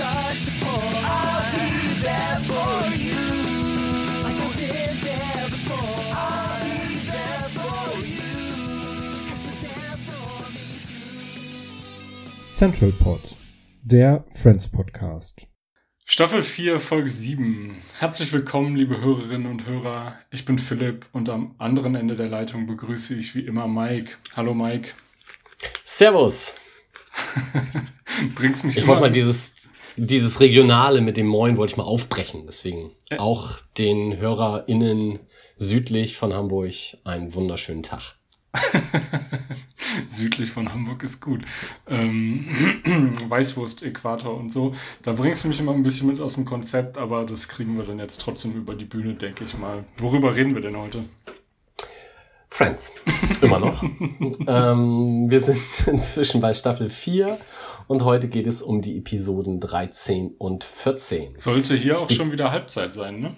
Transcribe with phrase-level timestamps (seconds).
[0.00, 1.68] When the rain starts to pour, I'll be
[2.00, 3.24] there for you.
[4.24, 6.00] Like I've been there before.
[6.14, 6.78] I'll be
[7.10, 8.32] there for you.
[9.28, 12.52] 'Cause you're there for me too.
[12.52, 13.20] Central Pod,
[13.82, 15.46] der Friends Podcast.
[16.06, 17.76] Staffel 4, Folge 7.
[17.98, 20.16] Herzlich willkommen, liebe Hörerinnen und Hörer.
[20.30, 24.12] Ich bin Philipp und am anderen Ende der Leitung begrüße ich wie immer Mike.
[24.34, 24.88] Hallo Mike.
[25.84, 26.54] Servus.
[28.34, 31.84] Bringst mich Ich immer wollte mal dieses, dieses Regionale mit dem Moin wollte ich mal
[31.84, 32.44] aufbrechen.
[32.46, 35.20] Deswegen auch den HörerInnen
[35.56, 36.74] südlich von Hamburg
[37.04, 38.16] einen wunderschönen Tag.
[40.08, 41.42] südlich von Hamburg ist gut.
[41.88, 42.44] Ähm,
[43.28, 44.72] Weißwurst, Äquator und so.
[45.02, 47.84] Da bringst du mich immer ein bisschen mit aus dem Konzept, aber das kriegen wir
[47.84, 49.84] dann jetzt trotzdem über die Bühne, denke ich mal.
[49.98, 51.04] Worüber reden wir denn heute?
[52.48, 52.92] Friends.
[53.40, 53.82] Immer noch.
[54.46, 57.38] ähm, wir sind inzwischen bei Staffel 4
[57.90, 61.36] und heute geht es um die Episoden 13 und 14.
[61.36, 63.34] Sollte hier auch schon wieder Halbzeit sein, ne?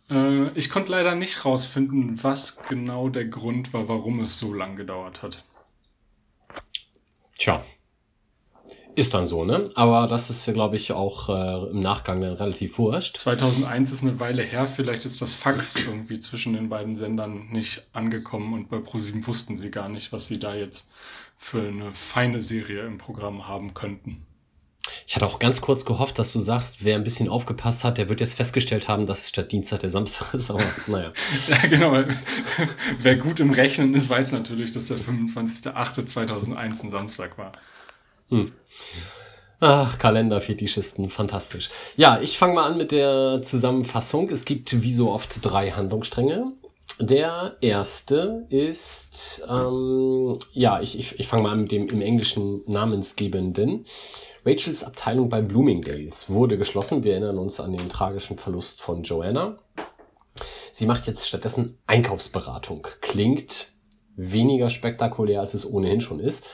[0.09, 4.75] Äh, ich konnte leider nicht rausfinden, was genau der Grund war, warum es so lang
[4.75, 5.43] gedauert hat.
[7.37, 7.63] Tja.
[8.99, 9.63] Ist dann so, ne?
[9.75, 13.15] Aber das ist ja, glaube ich, auch äh, im Nachgang dann relativ wurscht.
[13.15, 17.87] 2001 ist eine Weile her, vielleicht ist das Fax irgendwie zwischen den beiden Sendern nicht
[17.93, 20.91] angekommen und bei ProSieben wussten sie gar nicht, was sie da jetzt
[21.37, 24.25] für eine feine Serie im Programm haben könnten.
[25.07, 28.09] Ich hatte auch ganz kurz gehofft, dass du sagst, wer ein bisschen aufgepasst hat, der
[28.09, 30.51] wird jetzt festgestellt haben, dass statt Dienstag der Samstag ist.
[30.51, 31.11] Aber naja.
[31.47, 32.03] Ja, genau.
[33.01, 37.53] Wer gut im Rechnen ist, weiß natürlich, dass der 25.08.2001 ein Samstag war.
[39.61, 41.69] Ach, Kalenderfetischisten, fantastisch.
[41.97, 44.29] Ja, ich fange mal an mit der Zusammenfassung.
[44.29, 46.53] Es gibt wie so oft drei Handlungsstränge.
[46.99, 52.61] Der erste ist, ähm, ja, ich, ich, ich fange mal an mit dem im Englischen
[52.67, 53.85] namensgebenden.
[54.45, 57.03] Rachels Abteilung bei Bloomingdales wurde geschlossen.
[57.03, 59.59] Wir erinnern uns an den tragischen Verlust von Joanna.
[60.71, 62.87] Sie macht jetzt stattdessen Einkaufsberatung.
[63.01, 63.67] Klingt
[64.15, 66.47] weniger spektakulär, als es ohnehin schon ist.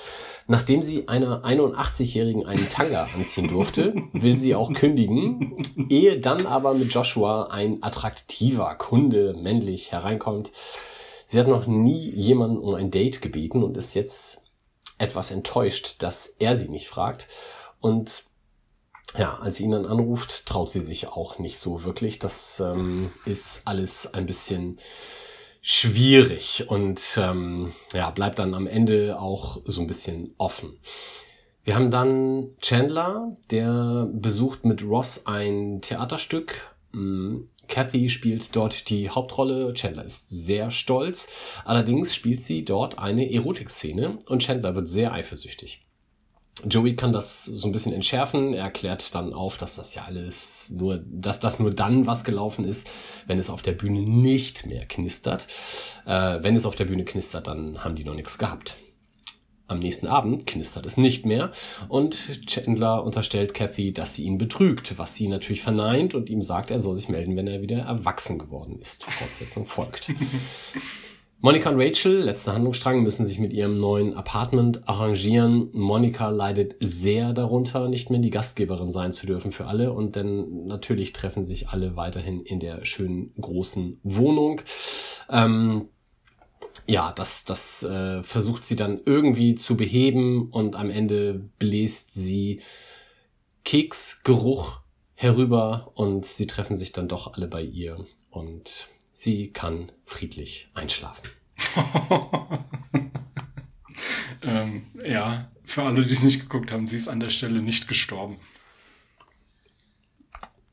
[0.48, 5.58] Nachdem sie einer 81-Jährigen einen Tanga anziehen durfte, will sie auch kündigen,
[5.90, 10.52] ehe dann aber mit Joshua ein attraktiver Kunde männlich hereinkommt.
[11.26, 14.44] Sie hat noch nie jemanden um ein Date gebeten und ist jetzt
[15.00, 17.28] etwas enttäuscht, dass er sie nicht fragt.
[17.80, 18.26] Und
[19.18, 22.20] ja, als sie ihn dann anruft, traut sie sich auch nicht so wirklich.
[22.20, 24.80] Das ähm, ist alles ein bisschen
[25.68, 30.78] schwierig und ähm, ja, bleibt dann am Ende auch so ein bisschen offen.
[31.64, 36.72] Wir haben dann Chandler, der besucht mit Ross ein Theaterstück.
[36.92, 39.74] Mm, Kathy spielt dort die Hauptrolle.
[39.74, 41.30] Chandler ist sehr stolz.
[41.66, 45.85] Allerdings spielt sie dort eine Erotikszene und Chandler wird sehr eifersüchtig.
[46.68, 48.54] Joey kann das so ein bisschen entschärfen.
[48.54, 52.66] Er erklärt dann auf, dass das ja alles nur, dass das nur dann was gelaufen
[52.66, 52.90] ist,
[53.28, 55.48] wenn es auf der Bühne nicht mehr knistert.
[56.06, 58.76] Äh, wenn es auf der Bühne knistert, dann haben die noch nichts gehabt.
[59.68, 61.52] Am nächsten Abend knistert es nicht mehr
[61.90, 66.70] und Chandler unterstellt Kathy, dass sie ihn betrügt, was sie natürlich verneint und ihm sagt,
[66.70, 69.04] er soll sich melden, wenn er wieder erwachsen geworden ist.
[69.06, 70.12] Fortsetzung folgt.
[71.46, 75.70] Monika und Rachel, letzter Handlungsstrang, müssen sich mit ihrem neuen Apartment arrangieren.
[75.74, 79.94] Monika leidet sehr darunter, nicht mehr die Gastgeberin sein zu dürfen für alle.
[79.94, 84.62] Und dann natürlich treffen sich alle weiterhin in der schönen großen Wohnung.
[85.30, 85.90] Ähm,
[86.88, 92.62] ja, das, das äh, versucht sie dann irgendwie zu beheben und am Ende bläst sie
[93.64, 94.80] Keksgeruch
[95.14, 101.30] herüber und sie treffen sich dann doch alle bei ihr und sie kann friedlich einschlafen.
[104.44, 107.88] ähm, ja, für alle, die es nicht geguckt haben, sie ist an der Stelle nicht
[107.88, 108.36] gestorben.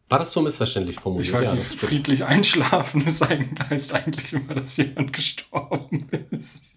[0.09, 1.29] War das so missverständlich formuliert?
[1.29, 6.75] Ich weiß nicht, friedlich einschlafen ist eigentlich, heißt eigentlich immer, dass jemand gestorben ist.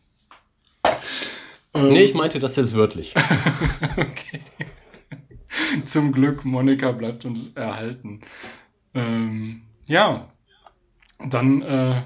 [1.73, 3.13] Nee, ich meinte das jetzt wörtlich.
[3.97, 4.39] okay.
[5.83, 8.21] Zum Glück, Monika bleibt uns erhalten.
[8.93, 10.29] Ähm, ja,
[11.19, 12.01] dann äh,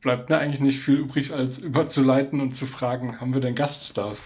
[0.00, 4.22] bleibt mir eigentlich nicht viel übrig, als überzuleiten und zu fragen, haben wir denn Gaststars?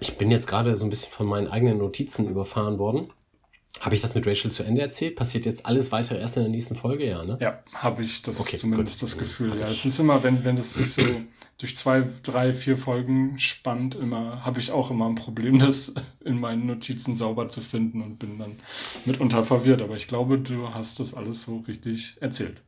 [0.00, 3.12] Ich bin jetzt gerade so ein bisschen von meinen eigenen Notizen überfahren worden.
[3.80, 5.14] Habe ich das mit Rachel zu Ende erzählt?
[5.14, 7.36] Passiert jetzt alles weitere erst in der nächsten Folge, ja, ne?
[7.40, 9.08] Ja, habe ich das okay, zumindest gut.
[9.08, 9.58] das Gefühl.
[9.58, 11.02] Ja, es ist immer, wenn, wenn das sich so
[11.58, 15.94] durch zwei, drei, vier Folgen spannt, immer, habe ich auch immer ein Problem, das
[16.24, 18.56] in meinen Notizen sauber zu finden und bin dann
[19.04, 19.82] mitunter verwirrt.
[19.82, 22.62] Aber ich glaube, du hast das alles so richtig erzählt.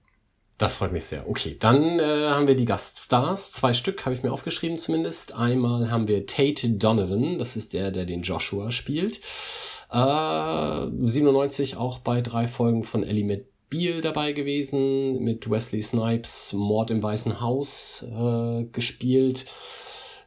[0.61, 1.27] Das freut mich sehr.
[1.27, 3.51] Okay, dann äh, haben wir die Gaststars.
[3.51, 5.35] Zwei Stück habe ich mir aufgeschrieben zumindest.
[5.35, 9.21] Einmal haben wir Tate Donovan, das ist der, der den Joshua spielt.
[9.91, 16.91] Äh, 97 auch bei drei Folgen von Ellie McBeal dabei gewesen, mit Wesley Snipes Mord
[16.91, 19.47] im Weißen Haus äh, gespielt.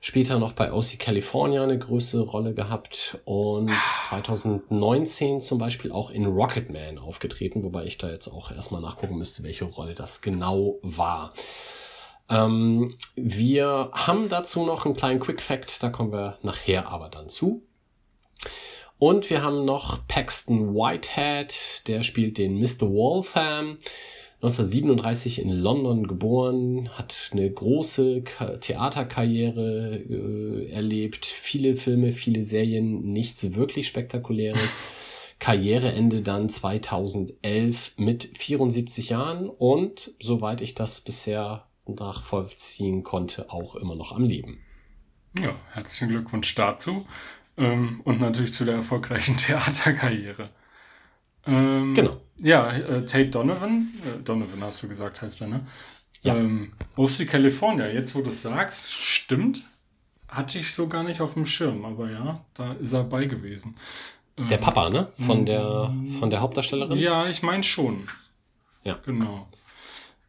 [0.06, 3.72] Später noch bei OC California eine größere Rolle gehabt und
[4.10, 9.44] 2019 zum Beispiel auch in Rocketman aufgetreten, wobei ich da jetzt auch erstmal nachgucken müsste,
[9.44, 11.34] welche Rolle das genau war.
[12.30, 17.30] Ähm, wir haben dazu noch einen kleinen Quick Fact, da kommen wir nachher aber dann
[17.30, 17.64] zu.
[19.00, 22.90] Und wir haben noch Paxton Whitehead, der spielt den Mr.
[22.90, 23.78] Waltham.
[24.44, 28.26] 1937 in London geboren, hat eine große
[28.60, 34.92] Theaterkarriere äh, erlebt, viele Filme, viele Serien, nichts wirklich spektakuläres.
[35.40, 43.96] Karriereende dann 2011 mit 74 Jahren und soweit ich das bisher nachvollziehen konnte, auch immer
[43.96, 44.60] noch am Leben.
[45.40, 47.06] Ja, herzlichen Glückwunsch dazu.
[47.58, 50.50] Ähm, und natürlich zu der erfolgreichen Theaterkarriere.
[51.46, 52.22] Ähm, genau.
[52.40, 55.66] Ja, äh, Tate Donovan, äh, Donovan hast du gesagt, heißt er, ne?
[56.22, 56.36] Ja.
[56.36, 59.64] Ähm, OC California, jetzt wo du es sagst, stimmt.
[60.30, 63.76] Hatte ich so gar nicht auf dem Schirm, aber ja, da ist er bei gewesen.
[64.50, 65.12] Der Papa, ne?
[65.28, 66.98] Von der, von der Hauptdarstellerin?
[66.98, 68.08] Ja, ich meine schon.
[68.84, 69.00] Ja.
[69.06, 69.48] Genau.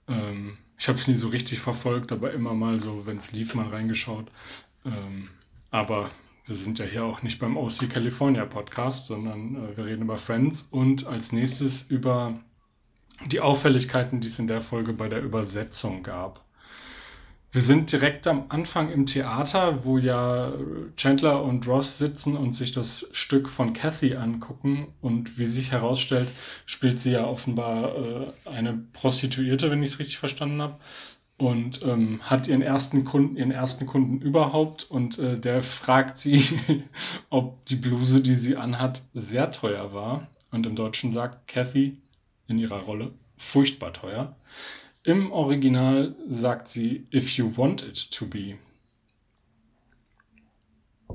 [0.09, 3.55] Ähm, ich habe es nie so richtig verfolgt, aber immer mal so, wenn es lief,
[3.55, 4.27] mal reingeschaut.
[4.85, 5.31] Ähm,
[5.71, 6.11] aber
[6.46, 10.19] wir sind ja hier auch nicht beim OC California Podcast, sondern äh, wir reden über
[10.19, 12.38] Friends und als nächstes über
[13.26, 16.44] die Auffälligkeiten, die es in der Folge bei der Übersetzung gab.
[17.50, 20.52] Wir sind direkt am Anfang im Theater, wo ja
[20.96, 24.89] Chandler und Ross sitzen und sich das Stück von Kathy angucken.
[25.01, 26.29] Und wie sich herausstellt,
[26.67, 30.74] spielt sie ja offenbar äh, eine Prostituierte, wenn ich es richtig verstanden habe
[31.44, 36.43] und ähm, hat ihren ersten Kunden, ihren ersten Kunden überhaupt und äh, der fragt sie,
[37.29, 40.27] ob die Bluse, die sie anhat, sehr teuer war.
[40.53, 41.98] Und im Deutschen sagt Kathy
[42.48, 44.36] in ihrer Rolle furchtbar teuer.
[45.03, 48.56] Im Original sagt sie, if you want it to be.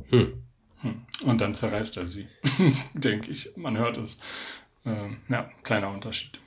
[0.09, 0.43] Hm.
[0.81, 1.01] Hm.
[1.25, 2.27] Und dann zerreißt er sie,
[2.93, 3.57] denke ich.
[3.57, 4.19] Man hört es.
[4.85, 6.39] Ähm, ja, kleiner Unterschied.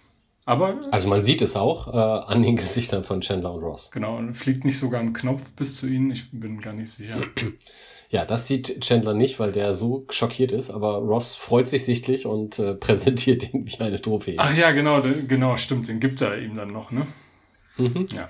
[0.44, 0.78] Aber.
[0.90, 3.90] Also man sieht es auch äh, an den Gesichtern von Chandler und Ross.
[3.92, 6.10] Genau, und fliegt nicht sogar ein Knopf bis zu ihnen.
[6.10, 7.22] Ich bin gar nicht sicher.
[8.10, 12.26] Ja, das sieht Chandler nicht, weil der so schockiert ist, aber Ross freut sich sichtlich
[12.26, 14.36] und äh, präsentiert ihn wie eine Trophäe.
[14.38, 17.06] Ach ja, genau, genau, stimmt, den gibt er ihm dann noch, ne?
[17.78, 18.06] Mhm.
[18.12, 18.28] Ja.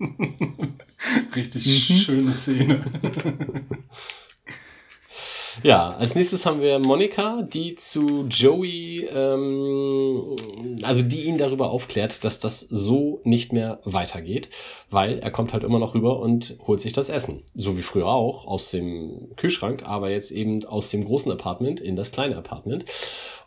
[1.34, 1.94] Richtig mhm.
[1.94, 2.84] schöne Szene.
[5.64, 10.36] Ja, als nächstes haben wir Monika, die zu Joey, ähm,
[10.82, 14.50] also die ihn darüber aufklärt, dass das so nicht mehr weitergeht,
[14.90, 17.42] weil er kommt halt immer noch rüber und holt sich das Essen.
[17.54, 21.96] So wie früher auch, aus dem Kühlschrank, aber jetzt eben aus dem großen Apartment in
[21.96, 22.84] das kleine Apartment.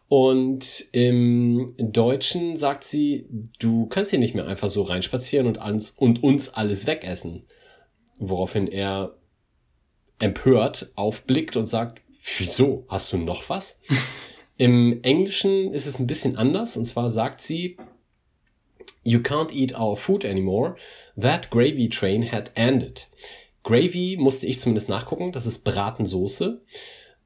[0.09, 3.27] Und im Deutschen sagt sie,
[3.59, 7.45] du kannst hier nicht mehr einfach so reinspazieren und, ans, und uns alles wegessen.
[8.19, 9.15] Woraufhin er
[10.21, 12.01] empört aufblickt und sagt,
[12.37, 13.81] wieso, hast du noch was?
[14.57, 17.77] Im Englischen ist es ein bisschen anders und zwar sagt sie,
[19.03, 20.75] You can't eat our food anymore.
[21.19, 23.07] That gravy train had ended.
[23.63, 26.61] Gravy musste ich zumindest nachgucken, das ist Bratensoße.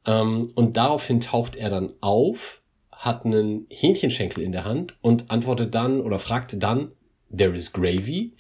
[0.06, 2.62] Ähm, und daraufhin taucht er dann auf,
[2.92, 6.92] hat einen Hähnchenschenkel in der Hand und antwortet dann oder fragte dann,
[7.36, 8.34] There is gravy.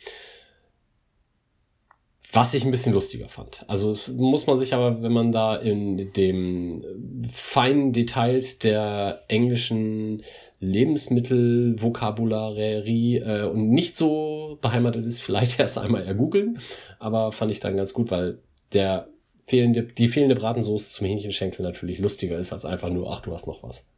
[2.35, 3.63] Was ich ein bisschen lustiger fand.
[3.67, 6.83] Also es muss man sich aber, wenn man da in dem
[7.31, 10.21] feinen Details der englischen
[10.59, 16.59] Lebensmittelvokabularie äh, und nicht so beheimatet ist, vielleicht erst einmal ergoogeln.
[16.99, 18.39] Aber fand ich dann ganz gut, weil
[18.73, 19.07] der
[19.47, 23.47] fehlende, die fehlende Bratensoße zum Hähnchenschenkel natürlich lustiger ist als einfach nur, ach, du hast
[23.47, 23.89] noch was.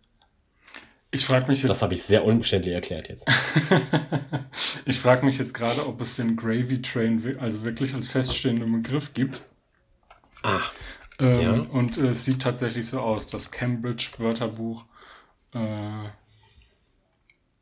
[1.12, 1.70] Ich frage mich jetzt.
[1.70, 3.26] Das habe ich sehr umständlich erklärt jetzt.
[4.86, 9.14] ich frage mich jetzt gerade, ob es den Gravy Train also wirklich als feststehenden Begriff
[9.14, 9.42] gibt.
[10.44, 10.60] Ah.
[11.20, 11.54] Ähm, ja.
[11.72, 13.28] Und äh, es sieht tatsächlich so aus.
[13.28, 14.86] Das Cambridge Wörterbuch
[15.54, 15.60] äh,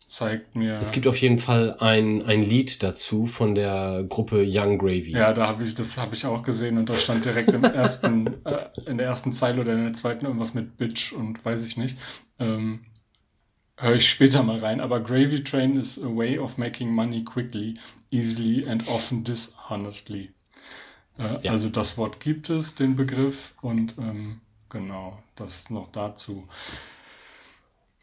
[0.06, 0.80] zeigt mir.
[0.80, 5.12] Es gibt auf jeden Fall ein, ein Lied dazu von der Gruppe Young Gravy.
[5.12, 8.44] Ja, da habe ich, das habe ich auch gesehen und da stand direkt im ersten,
[8.46, 11.78] äh, in der ersten Zeile oder in der zweiten irgendwas mit Bitch und weiß ich
[11.78, 11.98] nicht.
[12.40, 12.86] Ähm,
[13.78, 14.80] höre ich später mal rein.
[14.80, 17.76] Aber Gravy Train is a way of making money quickly,
[18.12, 20.32] easily and often dishonestly.
[21.18, 21.52] Äh, ja.
[21.52, 26.48] Also das Wort gibt es, den Begriff und ähm, genau, das noch dazu.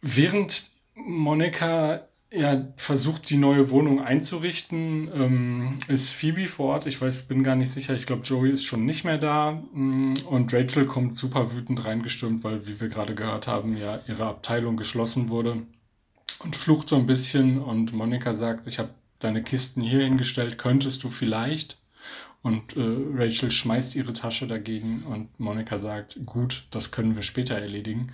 [0.00, 6.86] Während Monika ja, versucht, die neue Wohnung einzurichten, ähm, ist Phoebe vor Ort.
[6.86, 7.94] Ich weiß, bin gar nicht sicher.
[7.94, 9.62] Ich glaube, Joey ist schon nicht mehr da.
[9.72, 14.24] Mm, und Rachel kommt super wütend reingestürmt, weil, wie wir gerade gehört haben, ja ihre
[14.26, 15.62] Abteilung geschlossen wurde.
[16.42, 17.58] Und flucht so ein bisschen.
[17.60, 20.56] Und Monika sagt, ich habe deine Kisten hier hingestellt.
[20.56, 21.81] Könntest du vielleicht?
[22.42, 22.80] Und äh,
[23.14, 28.08] Rachel schmeißt ihre Tasche dagegen und Monika sagt, gut, das können wir später erledigen.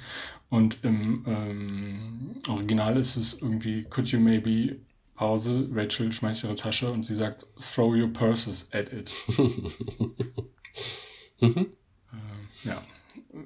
[0.50, 4.76] Und im ähm, Original ist es irgendwie, could you maybe
[5.14, 9.10] Pause, Rachel schmeißt ihre Tasche und sie sagt, throw your purses at it.
[11.40, 11.66] mhm.
[12.12, 12.82] äh, ja,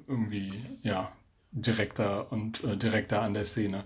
[0.07, 1.11] irgendwie, ja,
[1.51, 3.85] direkter und äh, direkter an der Szene.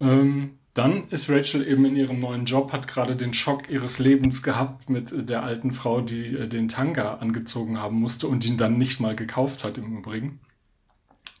[0.00, 4.44] Ähm, dann ist Rachel eben in ihrem neuen Job, hat gerade den Schock ihres Lebens
[4.44, 8.78] gehabt mit der alten Frau, die äh, den Tanga angezogen haben musste und ihn dann
[8.78, 10.38] nicht mal gekauft hat im Übrigen.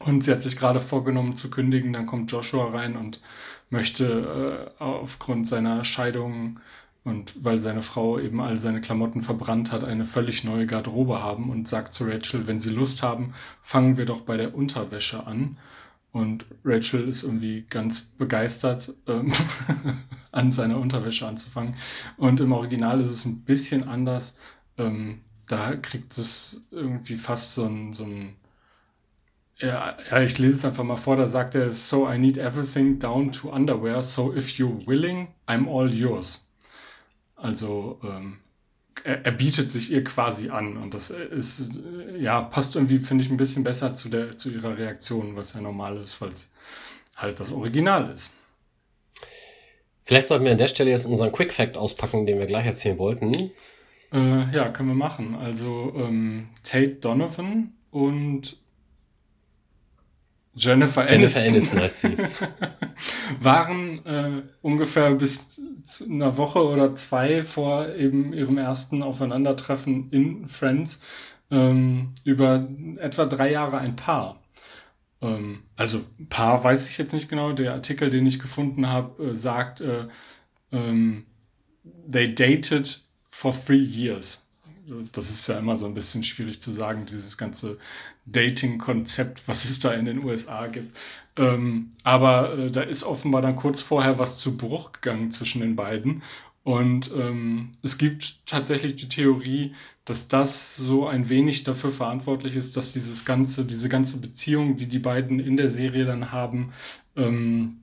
[0.00, 1.92] Und sie hat sich gerade vorgenommen zu kündigen.
[1.92, 3.20] Dann kommt Joshua rein und
[3.70, 6.58] möchte äh, aufgrund seiner Scheidung
[7.04, 11.48] und weil seine Frau eben all seine Klamotten verbrannt hat, eine völlig neue Garderobe haben
[11.50, 15.58] und sagt zu Rachel, wenn sie Lust haben, fangen wir doch bei der Unterwäsche an.
[16.12, 19.32] Und Rachel ist irgendwie ganz begeistert, ähm,
[20.32, 21.76] an seiner Unterwäsche anzufangen.
[22.16, 24.36] Und im Original ist es ein bisschen anders.
[24.78, 28.36] Ähm, da kriegt es irgendwie fast so ein, so ein
[29.60, 32.98] ja, ja, ich lese es einfach mal vor, da sagt er, so I need everything
[32.98, 36.48] down to underwear, so if you're willing, I'm all yours.
[37.34, 38.38] Also ähm,
[39.04, 41.80] er, bietet sich ihr quasi an und das ist,
[42.18, 45.60] ja, passt irgendwie, finde ich, ein bisschen besser zu, der, zu ihrer Reaktion, was ja
[45.60, 46.52] normal ist, weil es
[47.16, 48.32] halt das Original ist.
[50.04, 52.98] Vielleicht sollten wir an der Stelle jetzt unseren Quick Fact auspacken, den wir gleich erzählen
[52.98, 53.34] wollten.
[54.12, 55.34] Äh, ja, können wir machen.
[55.34, 58.56] Also ähm, Tate Donovan und
[60.54, 62.16] Jennifer Aniston, Jennifer Aniston
[63.40, 65.60] waren äh, ungefähr bis
[66.08, 71.00] einer Woche oder zwei vor eben ihrem ersten Aufeinandertreffen in Friends
[71.50, 74.42] ähm, über etwa drei Jahre ein Paar.
[75.22, 77.52] Ähm, also Paar weiß ich jetzt nicht genau.
[77.52, 80.06] Der Artikel, den ich gefunden habe, äh, sagt, äh,
[80.72, 81.24] ähm,
[82.10, 84.48] they dated for three years
[85.12, 87.78] das ist ja immer so ein bisschen schwierig zu sagen, dieses ganze
[88.26, 90.96] Dating-Konzept, was es da in den USA gibt.
[91.38, 95.76] Ähm, aber äh, da ist offenbar dann kurz vorher was zu Bruch gegangen zwischen den
[95.76, 96.22] beiden.
[96.64, 99.72] Und ähm, es gibt tatsächlich die Theorie,
[100.04, 104.86] dass das so ein wenig dafür verantwortlich ist, dass dieses ganze, diese ganze Beziehung, die
[104.86, 106.72] die beiden in der Serie dann haben,
[107.16, 107.78] ähm,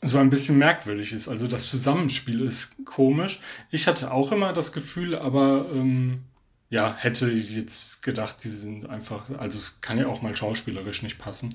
[0.00, 1.28] so ein bisschen merkwürdig ist.
[1.28, 3.40] Also das Zusammenspiel ist komisch.
[3.70, 6.22] Ich hatte auch immer das Gefühl, aber ähm,
[6.70, 11.18] ja, hätte jetzt gedacht, die sind einfach, also es kann ja auch mal schauspielerisch nicht
[11.18, 11.54] passen.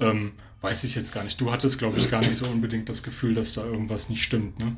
[0.00, 1.40] Ähm, weiß ich jetzt gar nicht.
[1.40, 4.58] Du hattest, glaube ich, gar nicht so unbedingt das Gefühl, dass da irgendwas nicht stimmt,
[4.58, 4.76] ne?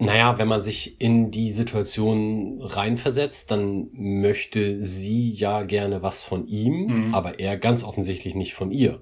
[0.00, 6.48] Naja, wenn man sich in die Situation reinversetzt, dann möchte sie ja gerne was von
[6.48, 7.14] ihm, mhm.
[7.14, 9.00] aber er ganz offensichtlich nicht von ihr.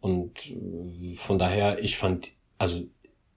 [0.00, 2.84] Und äh, von daher, ich fand, also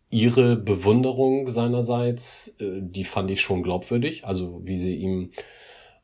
[0.10, 4.26] ihre Bewunderung seinerseits, äh, die fand ich schon glaubwürdig.
[4.26, 5.30] Also wie sie ihm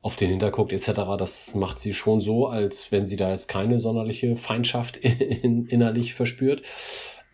[0.02, 3.80] auf den Hinterguckt etc., das macht sie schon so, als wenn sie da jetzt keine
[3.80, 6.64] sonderliche Feindschaft in, innerlich verspürt.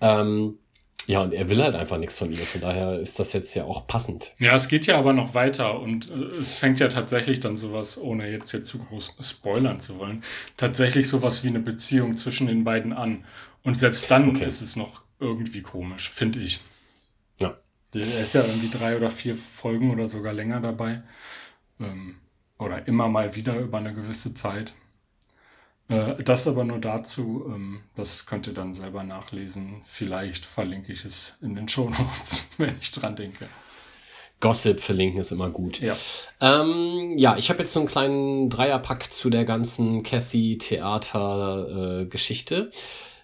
[0.01, 0.59] Ähm,
[1.07, 2.38] ja, und er will halt einfach nichts von ihr.
[2.38, 4.31] Von daher ist das jetzt ja auch passend.
[4.38, 7.99] Ja, es geht ja aber noch weiter und äh, es fängt ja tatsächlich dann sowas,
[7.99, 10.23] ohne jetzt hier zu groß spoilern zu wollen,
[10.55, 13.25] tatsächlich sowas wie eine Beziehung zwischen den beiden an.
[13.63, 14.45] Und selbst dann okay.
[14.45, 16.59] ist es noch irgendwie komisch, finde ich.
[17.39, 17.57] Ja.
[17.93, 21.03] Er ist ja irgendwie drei oder vier Folgen oder sogar länger dabei.
[21.79, 22.15] Ähm,
[22.57, 24.73] oder immer mal wieder über eine gewisse Zeit.
[25.88, 29.81] Äh, das aber nur dazu, ähm, das könnt ihr dann selber nachlesen.
[29.85, 33.47] Vielleicht verlinke ich es in den Show Notes, wenn ich dran denke.
[34.39, 35.81] Gossip verlinken ist immer gut.
[35.81, 35.97] Ja,
[36.39, 42.55] ähm, ja ich habe jetzt so einen kleinen Dreierpack zu der ganzen Cathy-Theater-Geschichte.
[42.55, 42.69] Äh,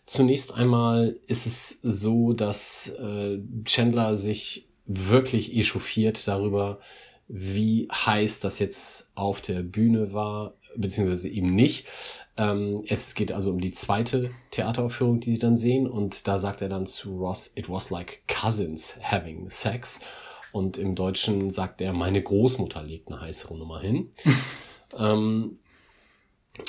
[0.05, 6.79] Zunächst einmal ist es so, dass äh, Chandler sich wirklich echauffiert darüber,
[7.27, 11.88] wie heiß das jetzt auf der Bühne war, beziehungsweise eben nicht.
[12.38, 15.88] Ähm, es geht also um die zweite Theateraufführung, die sie dann sehen.
[15.88, 20.01] Und da sagt er dann zu Ross, it was like cousins having sex.
[20.51, 24.09] Und im Deutschen sagt er, meine Großmutter legt eine heißere Nummer hin.
[25.00, 25.57] ähm,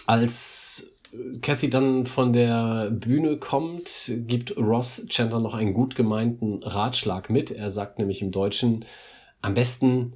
[0.07, 0.96] als
[1.41, 7.51] Kathy dann von der Bühne kommt, gibt Ross Chandler noch einen gut gemeinten Ratschlag mit.
[7.51, 8.85] Er sagt nämlich im Deutschen,
[9.43, 10.15] am besten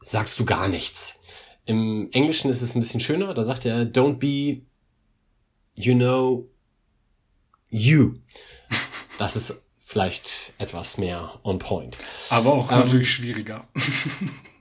[0.00, 1.20] sagst du gar nichts.
[1.64, 3.34] Im Englischen ist es ein bisschen schöner.
[3.34, 4.62] Da sagt er, don't be,
[5.76, 6.48] you know,
[7.68, 8.14] you.
[9.18, 11.98] Das ist vielleicht etwas mehr on point.
[12.30, 13.66] Aber auch ähm, natürlich schwieriger.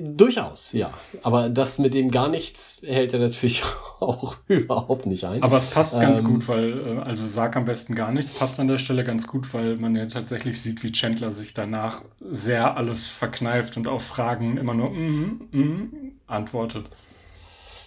[0.00, 0.90] Durchaus, ja.
[1.22, 3.62] Aber das mit dem gar nichts hält er natürlich
[4.00, 5.42] auch überhaupt nicht ein.
[5.42, 8.60] Aber es passt ganz ähm, gut, weil, äh, also sag am besten gar nichts, passt
[8.60, 12.76] an der Stelle ganz gut, weil man ja tatsächlich sieht, wie Chandler sich danach sehr
[12.76, 16.86] alles verkneift und auf Fragen immer nur mm, mm, antwortet.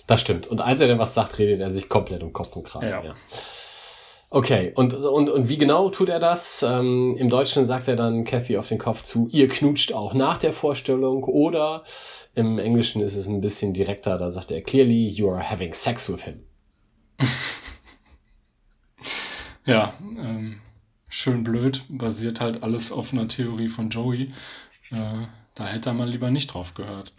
[0.07, 0.47] Das stimmt.
[0.47, 2.87] Und als er dann was sagt, redet er sich komplett um Kopf und Kragen.
[2.87, 3.03] Ja.
[3.03, 3.13] ja.
[4.31, 6.63] Okay, und, und, und wie genau tut er das?
[6.63, 10.37] Ähm, Im Deutschen sagt er dann Kathy auf den Kopf zu, ihr knutscht auch nach
[10.37, 11.83] der Vorstellung oder
[12.33, 16.09] im Englischen ist es ein bisschen direkter, da sagt er clearly, you are having sex
[16.09, 16.43] with him.
[19.65, 20.59] ja, ähm,
[21.07, 24.33] schön blöd, basiert halt alles auf einer Theorie von Joey.
[24.91, 27.13] Äh, da hätte er mal lieber nicht drauf gehört.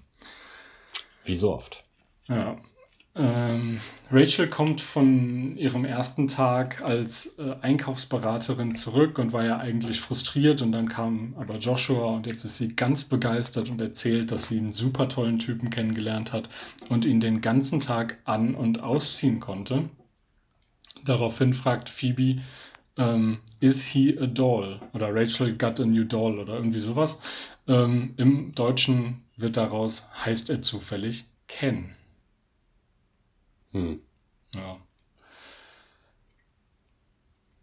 [1.25, 1.83] Wie so oft.
[2.29, 2.57] Ja,
[3.17, 10.01] ähm, Rachel kommt von ihrem ersten Tag als äh, Einkaufsberaterin zurück und war ja eigentlich
[10.01, 14.49] frustriert und dann kam aber Joshua und jetzt ist sie ganz begeistert und erzählt, dass
[14.49, 16.49] sie einen super tollen Typen kennengelernt hat
[16.89, 19.89] und ihn den ganzen Tag an und ausziehen konnte.
[21.05, 22.43] Daraufhin fragt Phoebe,
[22.99, 24.81] ähm, is he a doll?
[24.93, 27.19] Oder Rachel got a new doll oder irgendwie sowas.
[27.67, 31.96] Ähm, Im Deutschen wird daraus, heißt er zufällig Ken.
[33.73, 34.01] Hm.
[34.55, 34.77] Ja.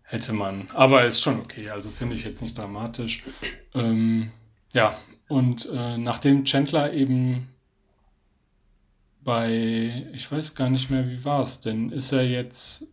[0.04, 0.70] Hätte man.
[0.74, 1.70] Aber ist schon okay.
[1.70, 3.24] Also finde ich jetzt nicht dramatisch.
[3.74, 4.30] Ähm,
[4.74, 4.96] ja,
[5.28, 7.48] und äh, nachdem Chandler eben
[9.24, 12.88] bei, ich weiß gar nicht mehr, wie war es denn, ist er jetzt,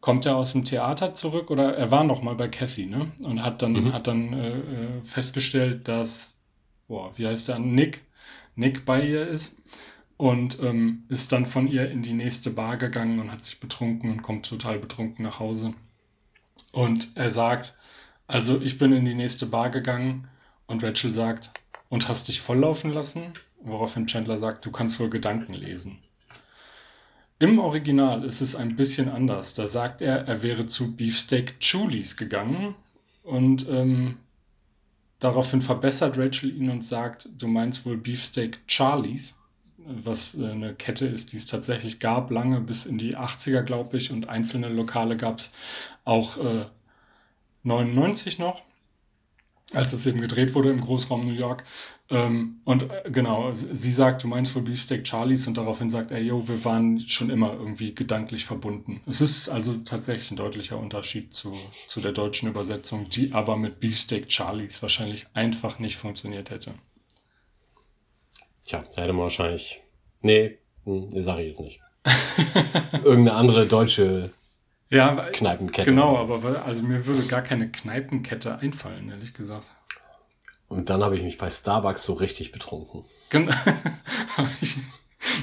[0.00, 3.12] kommt er aus dem Theater zurück oder er war noch mal bei Kathy, ne?
[3.22, 3.92] Und hat dann, mhm.
[3.92, 6.38] hat dann äh, äh festgestellt, dass,
[6.88, 8.02] boah, wie heißt der, Nick,
[8.54, 9.62] Nick bei ihr ist
[10.16, 14.10] und ähm, ist dann von ihr in die nächste Bar gegangen und hat sich betrunken
[14.10, 15.74] und kommt total betrunken nach Hause.
[16.72, 17.74] Und er sagt,
[18.26, 20.28] also ich bin in die nächste Bar gegangen
[20.66, 21.52] und Rachel sagt,
[21.88, 23.22] und hast dich volllaufen lassen?
[23.60, 25.98] Woraufhin Chandler sagt, du kannst wohl Gedanken lesen.
[27.38, 29.54] Im Original ist es ein bisschen anders.
[29.54, 32.74] Da sagt er, er wäre zu Beefsteak Chulis gegangen
[33.22, 34.18] und ähm,
[35.18, 39.42] daraufhin verbessert Rachel ihn und sagt, du meinst wohl Beefsteak Charlies
[39.86, 43.96] was äh, eine Kette ist, die es tatsächlich gab, lange bis in die 80er, glaube
[43.96, 45.52] ich, und einzelne Lokale gab es
[46.04, 46.66] auch äh,
[47.62, 48.62] 99 noch,
[49.72, 51.64] als es eben gedreht wurde im Großraum New York.
[52.08, 56.22] Ähm, und äh, genau, sie sagt, du meinst wohl Beefsteak Charlies und daraufhin sagt er,
[56.22, 59.00] yo, wir waren schon immer irgendwie gedanklich verbunden.
[59.06, 61.56] Es ist also tatsächlich ein deutlicher Unterschied zu,
[61.88, 66.72] zu der deutschen Übersetzung, die aber mit Beefsteak Charlies wahrscheinlich einfach nicht funktioniert hätte.
[68.66, 69.82] Tja, da hätte man wahrscheinlich.
[70.22, 71.80] Nee, hm, sage ich jetzt nicht.
[73.04, 74.30] Irgendeine andere deutsche
[74.88, 75.90] ja, Kneipenkette.
[75.90, 79.72] Genau, aber also mir würde gar keine Kneipenkette einfallen, ehrlich gesagt.
[80.68, 83.04] Und dann habe ich mich bei Starbucks so richtig betrunken.
[83.30, 83.52] Genau.
[84.36, 84.76] habe ich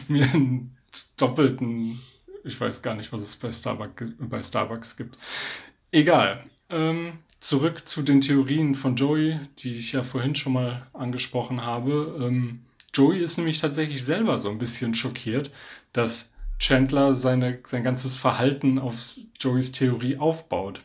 [0.07, 0.77] mir einen
[1.17, 1.99] doppelten,
[2.43, 5.17] ich weiß gar nicht, was es bei Starbucks, bei Starbucks gibt.
[5.91, 6.43] Egal.
[6.69, 12.17] Ähm, zurück zu den Theorien von Joey, die ich ja vorhin schon mal angesprochen habe.
[12.21, 15.51] Ähm, Joey ist nämlich tatsächlich selber so ein bisschen schockiert,
[15.93, 20.81] dass Chandler seine, sein ganzes Verhalten auf Joeys Theorie aufbaut.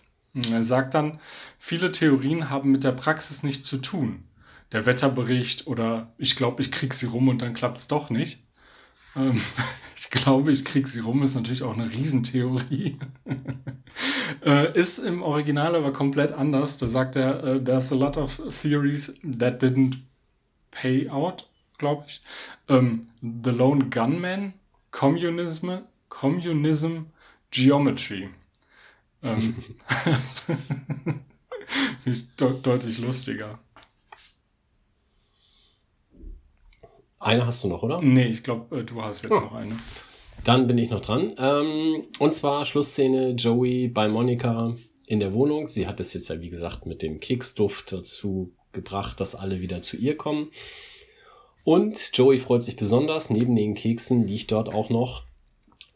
[0.51, 1.21] Er sagt dann,
[1.59, 4.25] viele Theorien haben mit der Praxis nichts zu tun.
[4.73, 8.45] Der Wetterbericht oder ich glaube, ich krieg sie rum und dann klappt's doch nicht.
[9.17, 9.41] Ähm,
[9.97, 12.99] ich glaube, ich krieg sie rum ist natürlich auch eine Riesentheorie.
[14.45, 16.79] äh, ist im Original aber komplett anders.
[16.79, 19.99] Da sagt er, uh, there's a lot of theories that didn't
[20.71, 22.21] pay out, glaube ich.
[22.69, 24.53] Ähm, The Lone Gunman,
[24.91, 25.71] Communism,
[26.09, 27.07] Communism,
[27.51, 28.29] Geometry.
[29.23, 29.55] Ähm,
[32.05, 33.59] de deutlich lustiger.
[37.21, 38.01] Eine hast du noch, oder?
[38.01, 39.41] Nee, ich glaube, äh, du hast jetzt oh.
[39.41, 39.77] noch eine.
[40.45, 41.35] Dann bin ich noch dran.
[41.37, 44.75] Ähm, und zwar Schlussszene Joey bei Monika
[45.07, 45.69] in der Wohnung.
[45.69, 49.81] Sie hat es jetzt ja, wie gesagt, mit dem Keksduft dazu gebracht, dass alle wieder
[49.81, 50.51] zu ihr kommen.
[51.65, 53.31] Und Joey freut sich besonders.
[53.31, 55.25] Neben den Keksen liegt dort auch noch,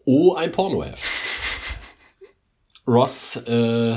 [0.05, 1.03] oh, ein Pornoheft.
[2.87, 3.97] Ross äh,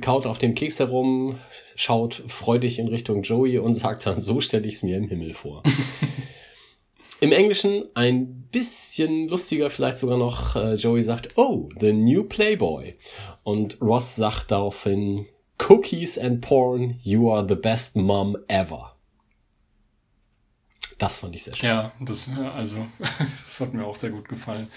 [0.00, 1.38] kaut auf dem Keks herum,
[1.74, 5.34] schaut freudig in Richtung Joey und sagt dann, so stelle ich es mir im Himmel
[5.34, 5.62] vor.
[7.20, 10.54] Im Englischen ein bisschen lustiger vielleicht sogar noch.
[10.54, 12.94] Äh, Joey sagt, oh, the new Playboy.
[13.42, 15.26] Und Ross sagt daraufhin,
[15.66, 18.95] Cookies and Porn, you are the best mom ever.
[20.98, 21.68] Das fand ich sehr schön.
[21.68, 22.86] Ja, das, also,
[23.44, 24.68] das hat mir auch sehr gut gefallen.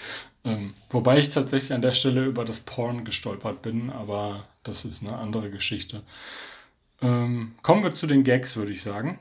[0.44, 5.02] Ähm, wobei ich tatsächlich an der Stelle über das Porn gestolpert bin, aber das ist
[5.02, 6.02] eine andere Geschichte.
[7.02, 9.18] Ähm, kommen wir zu den Gags, würde ich sagen.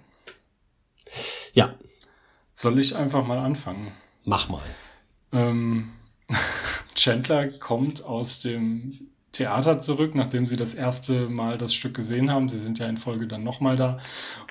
[1.54, 1.74] Ja.
[2.54, 3.92] Soll ich einfach mal anfangen?
[4.26, 4.64] Mach mal.
[5.32, 5.90] Ähm,
[6.96, 12.50] Chandler kommt aus dem Theater zurück, nachdem sie das erste Mal das Stück gesehen haben.
[12.50, 13.98] Sie sind ja in Folge dann nochmal da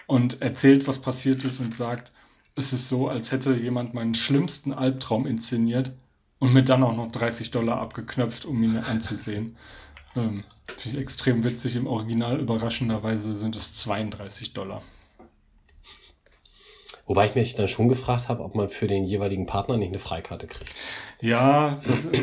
[0.06, 2.12] und erzählt, was passiert ist und sagt,
[2.58, 5.92] es ist so, als hätte jemand meinen schlimmsten Albtraum inszeniert
[6.38, 9.56] und mir dann auch noch 30 Dollar abgeknöpft, um ihn anzusehen.
[10.16, 10.44] Ähm,
[10.76, 11.76] Finde ich extrem witzig.
[11.76, 14.82] Im Original überraschenderweise sind es 32 Dollar.
[17.06, 19.98] Wobei ich mich dann schon gefragt habe, ob man für den jeweiligen Partner nicht eine
[19.98, 20.74] Freikarte kriegt.
[21.20, 22.22] Ja, das, äh,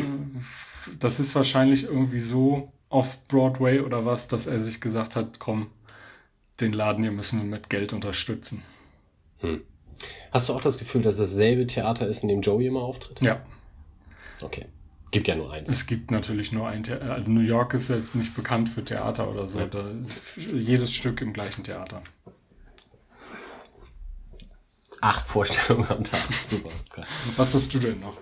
[0.99, 5.71] das ist wahrscheinlich irgendwie so auf Broadway oder was, dass er sich gesagt hat, komm,
[6.59, 8.61] den Laden hier müssen wir mit Geld unterstützen.
[9.39, 9.61] Hm.
[10.31, 13.23] Hast du auch das Gefühl, dass dasselbe Theater ist, in dem Joey immer auftritt?
[13.23, 13.41] Ja.
[14.41, 14.65] Okay.
[15.11, 15.69] Gibt ja nur eins.
[15.69, 17.13] Es gibt natürlich nur ein Theater.
[17.13, 19.59] Also New York ist ja nicht bekannt für Theater oder so.
[19.59, 19.67] Ja.
[19.67, 22.03] Da ist jedes Stück im gleichen Theater.
[24.99, 26.19] Acht Vorstellungen am Tag.
[26.31, 26.69] Super.
[26.91, 27.03] Okay.
[27.37, 28.17] Was hast du denn noch?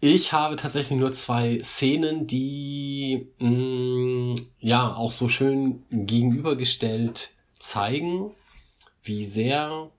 [0.00, 8.30] Ich habe tatsächlich nur zwei Szenen, die mh, mm, ja auch so schön gegenübergestellt zeigen,
[9.02, 9.90] wie sehr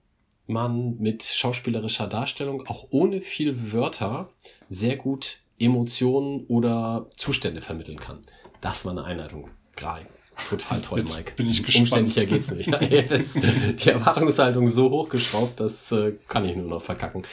[0.47, 4.29] man mit schauspielerischer Darstellung, auch ohne viel Wörter,
[4.69, 8.19] sehr gut Emotionen oder Zustände vermitteln kann.
[8.61, 9.49] Das war eine Einleitung.
[9.75, 10.05] Gerade
[10.49, 11.33] total toll, Jetzt Mike.
[11.35, 12.03] Bin ich gespannt.
[12.03, 13.85] Umständlicher geht's nicht.
[13.85, 17.23] die Erwartungshaltung so hochgeschraubt, das äh, kann ich nur noch verkacken.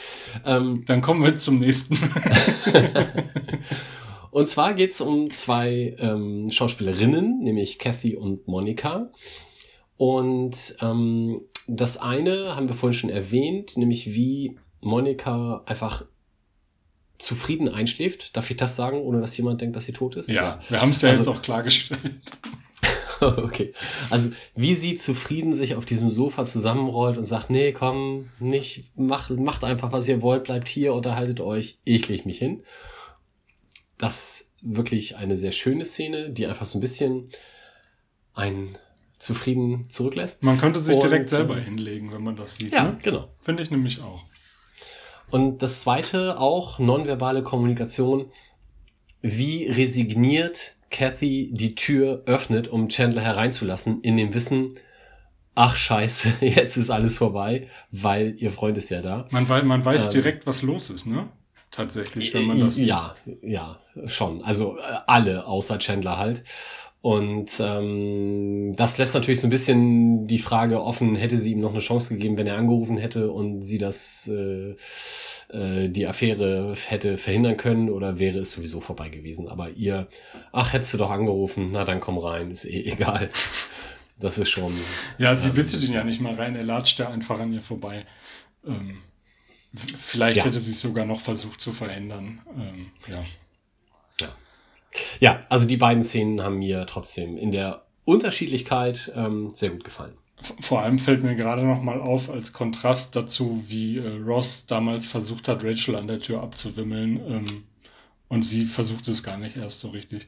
[0.45, 1.97] Ähm, Dann kommen wir zum nächsten.
[4.31, 9.11] und zwar geht's um zwei ähm, Schauspielerinnen, nämlich Kathy und Monika.
[9.97, 16.05] Und ähm, das eine haben wir vorhin schon erwähnt, nämlich wie Monika einfach
[17.17, 18.35] zufrieden einschläft.
[18.35, 20.29] Darf ich das sagen, ohne dass jemand denkt, dass sie tot ist?
[20.29, 20.59] Ja, ja.
[20.69, 21.99] wir haben es ja also, jetzt auch klargestellt.
[23.21, 23.73] okay.
[24.09, 29.29] Also, wie sie zufrieden sich auf diesem Sofa zusammenrollt und sagt, nee, komm, nicht, mach,
[29.29, 32.63] macht einfach, was ihr wollt, bleibt hier, unterhaltet euch, ich leg mich hin.
[33.97, 37.25] Das ist wirklich eine sehr schöne Szene, die einfach so ein bisschen
[38.33, 38.77] ein
[39.19, 40.43] zufrieden zurücklässt.
[40.43, 42.71] Man könnte sich und, direkt selber hinlegen, wenn man das sieht.
[42.73, 42.97] Ja, ne?
[43.03, 43.29] genau.
[43.41, 44.23] Finde ich nämlich auch.
[45.29, 48.31] Und das zweite auch nonverbale Kommunikation.
[49.21, 54.73] Wie resigniert Kathy die Tür öffnet, um Chandler hereinzulassen, in dem Wissen,
[55.53, 59.27] ach scheiße, jetzt ist alles vorbei, weil ihr Freund ist ja da.
[59.31, 61.29] Man, weiß, man weiß ähm, direkt, was los ist, ne?
[61.71, 62.87] Tatsächlich, wenn man das sieht.
[62.87, 64.43] Ja, ja, schon.
[64.43, 66.43] Also äh, alle außer Chandler halt.
[67.01, 71.71] Und ähm, das lässt natürlich so ein bisschen die Frage offen, hätte sie ihm noch
[71.71, 74.75] eine Chance gegeben, wenn er angerufen hätte und sie das äh,
[75.49, 79.47] äh, die Affäre hätte verhindern können oder wäre es sowieso vorbei gewesen.
[79.47, 80.09] Aber ihr,
[80.51, 83.29] ach, hättest du doch angerufen, na dann komm rein, ist eh egal.
[84.19, 84.73] Das ist schon.
[85.17, 87.61] Ja, sie ähm, bittet ihn ja nicht mal rein, er latscht ja einfach an ihr
[87.61, 88.05] vorbei.
[88.67, 88.97] Ähm,
[89.73, 90.45] vielleicht ja.
[90.45, 92.41] hätte sie es sogar noch versucht zu verhindern.
[92.57, 93.23] Ähm, ja.
[95.19, 100.17] Ja, also die beiden Szenen haben mir trotzdem in der Unterschiedlichkeit ähm, sehr gut gefallen.
[100.59, 105.07] vor allem fällt mir gerade noch mal auf, als Kontrast dazu, wie äh, Ross damals
[105.07, 107.19] versucht hat, Rachel an der Tür abzuwimmeln.
[107.27, 107.63] Ähm,
[108.29, 110.27] und sie versucht es gar nicht erst so richtig.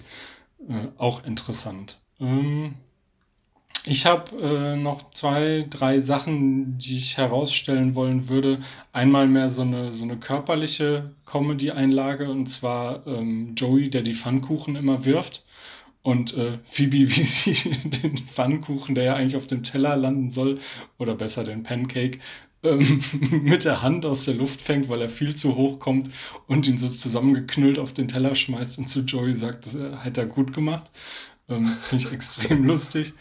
[0.68, 1.98] Äh, auch interessant.
[2.20, 2.76] Ähm,
[3.86, 8.60] ich habe äh, noch zwei, drei Sachen, die ich herausstellen wollen würde.
[8.94, 14.76] Einmal mehr so eine, so eine körperliche Comedy-Einlage, und zwar ähm, Joey, der die Pfannkuchen
[14.76, 15.46] immer wirft.
[16.04, 17.56] Und äh, Phoebe, wie sie
[18.04, 20.60] den Pfannkuchen, der ja eigentlich auf dem Teller landen soll,
[21.00, 22.20] oder besser den Pancake,
[22.64, 23.02] ähm,
[23.44, 26.10] mit der Hand aus der Luft fängt, weil er viel zu hoch kommt
[26.46, 30.20] und ihn so zusammengeknüllt auf den Teller schmeißt und zu Joey sagt, das äh, hat
[30.20, 30.92] er gut gemacht.
[31.50, 33.14] Ähm, Finde ich extrem lustig.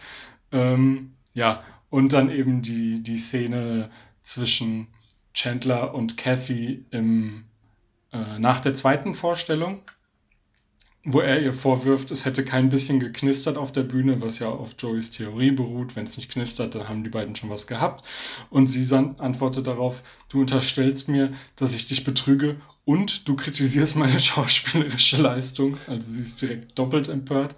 [0.52, 3.90] Ähm, ja, und dann eben die, die Szene
[4.22, 4.88] zwischen
[5.34, 7.44] Chandler und Kathy im,
[8.12, 9.82] äh, nach der zweiten Vorstellung,
[11.04, 14.74] wo er ihr vorwirft, es hätte kein bisschen geknistert auf der Bühne, was ja auf
[14.78, 15.96] Joeys Theorie beruht.
[15.96, 18.06] Wenn es nicht knistert, dann haben die beiden schon was gehabt.
[18.50, 24.20] Und sie antwortet darauf, du unterstellst mir, dass ich dich betrüge und du kritisierst meine
[24.20, 25.78] schauspielerische Leistung.
[25.86, 27.56] Also sie ist direkt doppelt empört.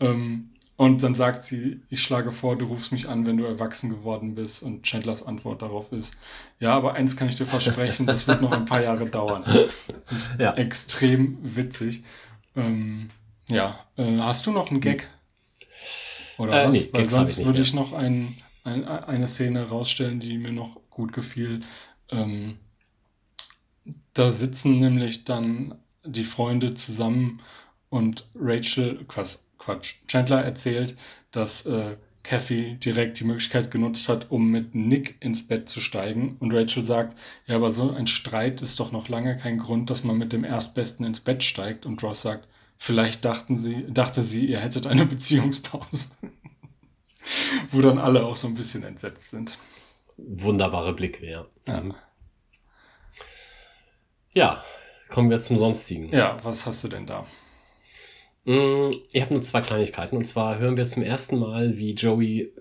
[0.00, 0.50] Ähm,
[0.82, 4.34] und dann sagt sie, ich schlage vor, du rufst mich an, wenn du erwachsen geworden
[4.34, 4.64] bist.
[4.64, 6.16] Und Chandlers Antwort darauf ist,
[6.58, 9.44] ja, aber eins kann ich dir versprechen, das wird noch ein paar Jahre dauern.
[10.38, 10.54] Ja.
[10.56, 12.02] Extrem witzig.
[12.56, 13.10] Ähm,
[13.48, 15.08] ja, äh, hast du noch einen Gag?
[16.36, 16.72] Oder Äh, was?
[16.72, 20.38] nee, Weil Gags ich sonst nicht würde ich noch ein, ein, eine Szene rausstellen, die
[20.38, 21.60] mir noch gut gefiel.
[22.10, 22.58] Ähm,
[24.14, 27.40] da sitzen nämlich dann die Freunde zusammen
[27.88, 30.96] und Rachel, Quatsch, Quatsch Chandler erzählt,
[31.30, 36.36] dass äh, Kathy direkt die Möglichkeit genutzt hat, um mit Nick ins Bett zu steigen.
[36.38, 40.04] Und Rachel sagt, ja, aber so ein Streit ist doch noch lange kein Grund, dass
[40.04, 41.86] man mit dem Erstbesten ins Bett steigt.
[41.86, 46.08] Und Ross sagt, vielleicht dachten sie, dachte sie, ihr hättet eine Beziehungspause.
[47.70, 49.58] Wo dann alle auch so ein bisschen entsetzt sind.
[50.16, 51.46] Wunderbare Blicke, ja.
[51.66, 51.80] Ja.
[51.80, 51.94] Mhm.
[54.34, 54.64] Ja,
[55.08, 56.08] kommen wir zum Sonstigen.
[56.08, 57.26] Ja, was hast du denn da?
[58.44, 60.16] Mm, Ich habe nur zwei Kleinigkeiten.
[60.16, 62.52] Und zwar hören wir zum ersten Mal, wie Joey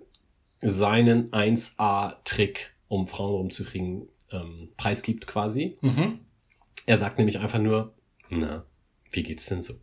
[0.61, 5.77] seinen 1A-Trick, um Frauen rumzukriegen, ähm, preisgibt quasi.
[5.81, 6.19] Mhm.
[6.85, 7.93] Er sagt nämlich einfach nur,
[8.29, 8.65] na,
[9.11, 9.73] wie geht's denn so?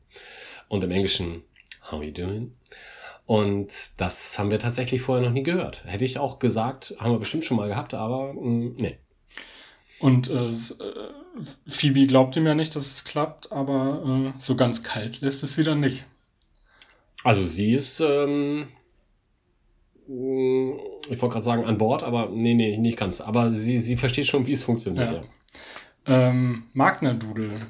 [0.68, 1.42] Und im Englischen,
[1.90, 2.52] how you doing?
[3.26, 5.84] Und das haben wir tatsächlich vorher noch nie gehört.
[5.84, 8.98] Hätte ich auch gesagt, haben wir bestimmt schon mal gehabt, aber mm, nee.
[10.00, 11.10] Und äh, äh,
[11.66, 15.54] Phoebe glaubt ihm ja nicht, dass es klappt, aber äh, so ganz kalt lässt es
[15.54, 16.04] sie dann nicht.
[17.24, 18.68] Also sie ist, ähm,
[20.06, 20.72] mm,
[21.10, 23.20] ich wollte gerade sagen an Bord, aber nee, nee, nicht ganz.
[23.20, 25.12] Aber sie, sie versteht schon, wie es funktioniert.
[25.12, 25.22] Ja.
[26.06, 26.28] Ja.
[26.28, 27.60] Ähm, Magna-Doodle.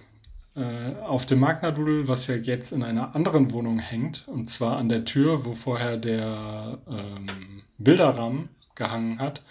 [0.55, 4.89] Äh, auf dem Magna-Doodle, was ja jetzt in einer anderen Wohnung hängt, und zwar an
[4.89, 9.43] der Tür, wo vorher der ähm, Bilderrahmen gehangen hat,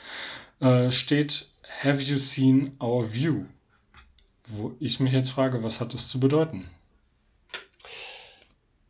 [0.60, 1.50] äh, steht
[1.84, 3.46] Have you seen our view?
[4.48, 6.66] Wo ich mich jetzt frage, was hat das zu bedeuten?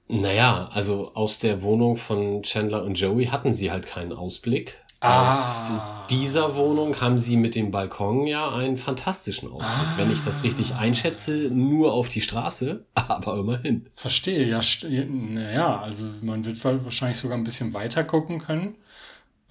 [0.07, 4.75] Naja, also aus der Wohnung von Chandler und Joey hatten sie halt keinen Ausblick.
[4.99, 5.29] Ah.
[5.29, 5.71] Aus
[6.09, 9.87] dieser Wohnung haben sie mit dem Balkon ja einen fantastischen Ausblick.
[9.97, 13.87] Wenn ich das richtig einschätze, nur auf die Straße, aber immerhin.
[13.93, 14.61] Verstehe, ja,
[15.09, 18.75] naja, also man wird wa- wahrscheinlich sogar ein bisschen weiter gucken können.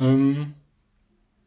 [0.00, 0.54] Ähm,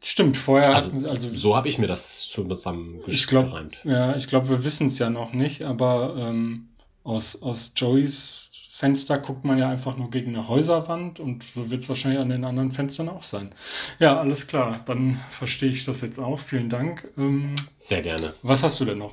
[0.02, 3.80] stimmt, vorher Also, hatten, also so habe ich mir das schon zusammen ich glaube, gereimt.
[3.84, 6.68] ja, ich glaube, wir wissen es ja noch nicht, aber ähm,
[7.04, 11.82] aus, aus Joeys Fenster guckt man ja einfach nur gegen eine Häuserwand und so wird
[11.82, 13.52] es wahrscheinlich an den anderen Fenstern auch sein.
[13.98, 16.38] Ja, alles klar, dann verstehe ich das jetzt auch.
[16.38, 17.06] Vielen Dank.
[17.18, 18.32] Ähm, Sehr gerne.
[18.42, 19.12] was hast du denn noch?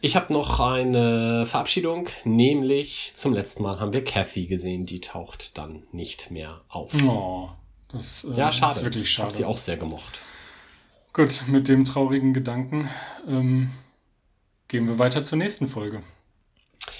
[0.00, 5.56] Ich habe noch eine Verabschiedung, nämlich zum letzten Mal haben wir Kathy gesehen, die taucht
[5.58, 6.92] dann nicht mehr auf.
[7.04, 7.48] Oh,
[7.92, 8.78] das äh, Ja, schade.
[8.80, 9.36] ist wirklich Ich habe schade.
[9.36, 10.18] sie auch sehr gemocht.
[11.12, 12.88] Gut, mit dem traurigen Gedanken
[13.28, 13.70] ähm,
[14.68, 16.02] gehen wir weiter zur nächsten Folge.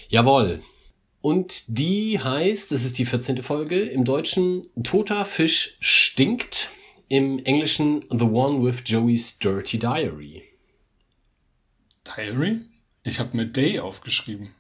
[0.09, 0.63] Jawohl.
[1.23, 3.43] Und die heißt, das ist die 14.
[3.43, 6.69] Folge, im Deutschen Toter Fisch stinkt,
[7.09, 10.43] im Englischen The One with Joey's Dirty Diary.
[12.17, 12.61] Diary?
[13.05, 14.51] Ich habe mir Day aufgeschrieben.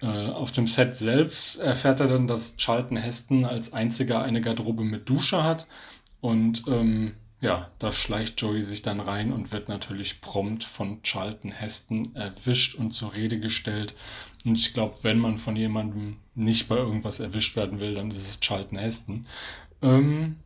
[0.00, 4.84] Äh, auf dem Set selbst erfährt er dann, dass Charlton Heston als einziger eine Garderobe
[4.84, 5.66] mit Dusche hat
[6.20, 11.52] und ähm, ja, da schleicht Joey sich dann rein und wird natürlich prompt von Charlton
[11.52, 13.94] Heston erwischt und zur Rede gestellt.
[14.44, 18.18] Und ich glaube, wenn man von jemandem nicht bei irgendwas erwischt werden will, dann ist
[18.18, 19.26] es Charlton Heston.
[19.82, 20.36] Ähm,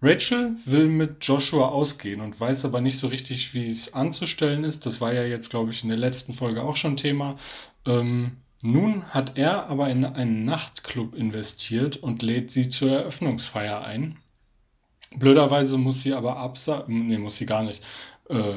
[0.00, 4.84] Rachel will mit Joshua ausgehen und weiß aber nicht so richtig, wie es anzustellen ist.
[4.84, 7.36] Das war ja jetzt, glaube ich, in der letzten Folge auch schon Thema.
[7.86, 14.18] Ähm, nun hat er aber in einen Nachtclub investiert und lädt sie zur Eröffnungsfeier ein.
[15.18, 17.82] Blöderweise muss sie aber absagen, nee, muss sie gar nicht,
[18.28, 18.54] äh,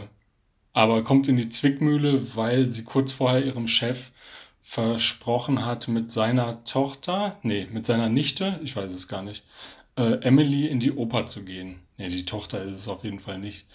[0.74, 4.12] aber kommt in die Zwickmühle, weil sie kurz vorher ihrem Chef
[4.62, 9.44] versprochen hat, mit seiner Tochter, nee, mit seiner Nichte, ich weiß es gar nicht,
[9.98, 11.76] äh, Emily in die Oper zu gehen.
[11.98, 13.68] Nee, die Tochter ist es auf jeden Fall nicht.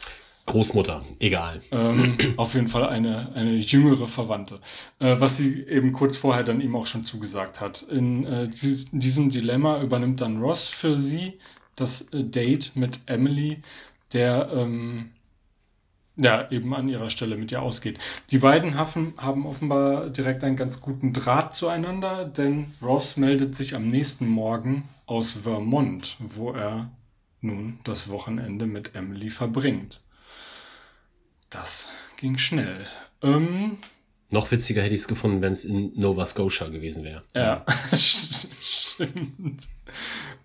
[0.46, 1.62] Großmutter, egal.
[1.70, 4.58] Ähm, auf jeden Fall eine, eine jüngere Verwandte.
[4.98, 7.82] Äh, was sie eben kurz vorher dann ihm auch schon zugesagt hat.
[7.82, 11.38] In äh, dies, diesem Dilemma übernimmt dann Ross für sie
[11.80, 13.62] das äh, Date mit Emily,
[14.12, 15.10] der ähm,
[16.16, 17.98] ja eben an ihrer Stelle mit ihr ausgeht.
[18.30, 23.74] Die beiden haben, haben offenbar direkt einen ganz guten Draht zueinander, denn Ross meldet sich
[23.74, 26.90] am nächsten Morgen aus Vermont, wo er
[27.40, 30.02] nun das Wochenende mit Emily verbringt.
[31.48, 32.86] Das ging schnell.
[33.22, 33.78] Ähm,
[34.30, 37.22] Noch witziger hätte ich es gefunden, wenn es in Nova Scotia gewesen wäre.
[37.34, 39.68] Ja, stimmt.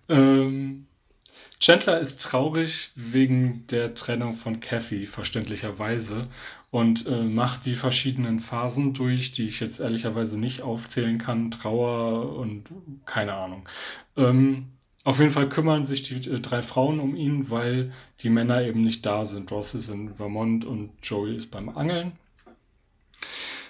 [0.08, 0.85] Ähm,
[1.58, 6.28] Chandler ist traurig wegen der Trennung von Kathy, verständlicherweise,
[6.70, 11.50] und äh, macht die verschiedenen Phasen durch, die ich jetzt ehrlicherweise nicht aufzählen kann.
[11.50, 12.70] Trauer und
[13.06, 13.66] keine Ahnung.
[14.16, 14.66] Ähm,
[15.04, 18.82] auf jeden Fall kümmern sich die äh, drei Frauen um ihn, weil die Männer eben
[18.82, 19.50] nicht da sind.
[19.50, 22.12] Ross ist in Vermont und Joey ist beim Angeln.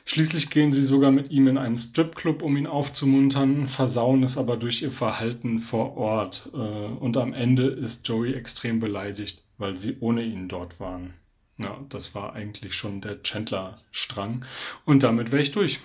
[0.09, 4.57] Schließlich gehen sie sogar mit ihm in einen Stripclub, um ihn aufzumuntern, versauen es aber
[4.57, 6.49] durch ihr Verhalten vor Ort.
[6.55, 11.15] Äh, und am Ende ist Joey extrem beleidigt, weil sie ohne ihn dort waren.
[11.59, 14.45] Ja, das war eigentlich schon der Chandler-Strang.
[14.85, 15.81] Und damit wäre ich durch.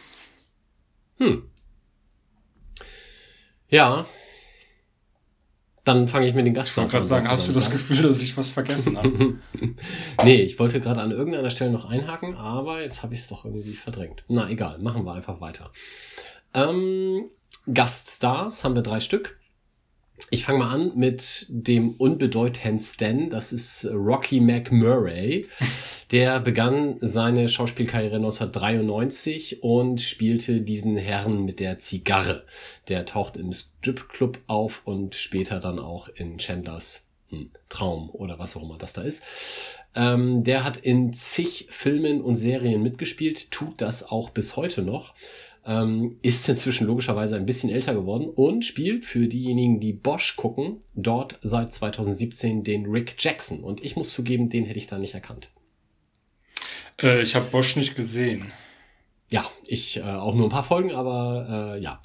[1.18, 1.50] Hm.
[3.70, 4.06] Ja.
[5.84, 7.90] Dann fange ich mit den Ich wollte gerade sagen, hast du das sozusagen.
[7.90, 9.36] Gefühl, dass ich was vergessen habe?
[10.24, 13.46] Nee, ich wollte gerade an irgendeiner Stelle noch einhaken, aber jetzt habe ich es doch
[13.46, 14.24] irgendwie verdrängt.
[14.28, 15.72] Na egal, machen wir einfach weiter.
[16.54, 17.26] Ähm,
[17.74, 19.40] Gaststars haben wir drei Stück.
[20.30, 25.48] Ich fange mal an mit dem unbedeutendsten, das ist Rocky McMurray.
[26.12, 32.46] Der begann seine Schauspielkarriere 1993 und spielte diesen Herrn mit der Zigarre.
[32.88, 38.56] Der taucht im Stripclub auf und später dann auch in Chandlers hm, Traum oder was
[38.56, 39.24] auch immer das da ist.
[39.96, 45.14] Ähm, der hat in zig Filmen und Serien mitgespielt, tut das auch bis heute noch.
[45.64, 50.80] Ähm, ist inzwischen logischerweise ein bisschen älter geworden und spielt für diejenigen, die Bosch gucken,
[50.96, 53.60] dort seit 2017 den Rick Jackson.
[53.64, 55.52] Und ich muss zugeben, den hätte ich da nicht erkannt.
[57.02, 58.52] äh, ich habe Bosch nicht gesehen.
[59.32, 62.02] Ja, ich äh, auch nur ein paar Folgen, aber äh, ja.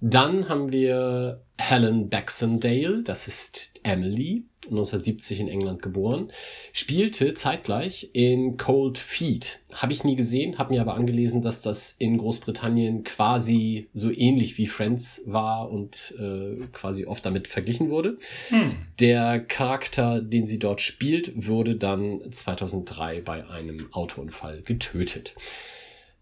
[0.00, 6.30] Dann haben wir Helen Baxendale, das ist Emily, 1970 in England geboren,
[6.72, 9.58] spielte zeitgleich in Cold Feet.
[9.72, 14.56] Habe ich nie gesehen, habe mir aber angelesen, dass das in Großbritannien quasi so ähnlich
[14.58, 18.18] wie Friends war und äh, quasi oft damit verglichen wurde.
[18.50, 18.76] Hm.
[19.00, 25.34] Der Charakter, den sie dort spielt, wurde dann 2003 bei einem Autounfall getötet.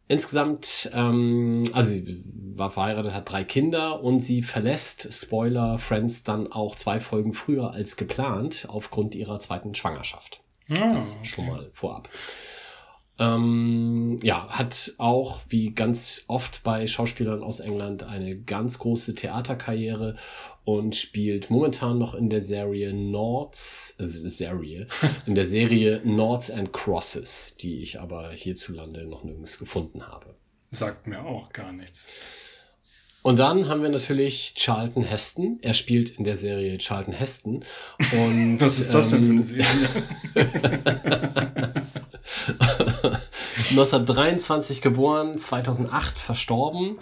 [0.08, 2.22] Insgesamt, ähm, also sie
[2.54, 7.72] war verheiratet, hat drei Kinder und sie verlässt, Spoiler, Friends dann auch zwei Folgen früher
[7.72, 10.40] als geplant aufgrund ihrer zweiten Schwangerschaft.
[10.70, 11.24] Ah, das okay.
[11.24, 12.08] schon mal vorab.
[13.18, 20.16] Ähm, ja, hat auch, wie ganz oft bei Schauspielern aus England, eine ganz große Theaterkarriere
[20.64, 24.86] und spielt momentan noch in der Serie Nords, äh, Serie,
[25.26, 30.34] in der Serie Nords and Crosses, die ich aber hierzulande noch nirgends gefunden habe.
[30.70, 32.10] Sagt mir auch gar nichts.
[33.22, 35.58] Und dann haben wir natürlich Charlton Heston.
[35.62, 37.64] Er spielt in der Serie Charlton Heston.
[38.12, 39.88] Und, Was ist das ähm, denn für eine
[40.36, 41.72] Serie?
[43.70, 46.98] 1923 geboren, 2008 verstorben.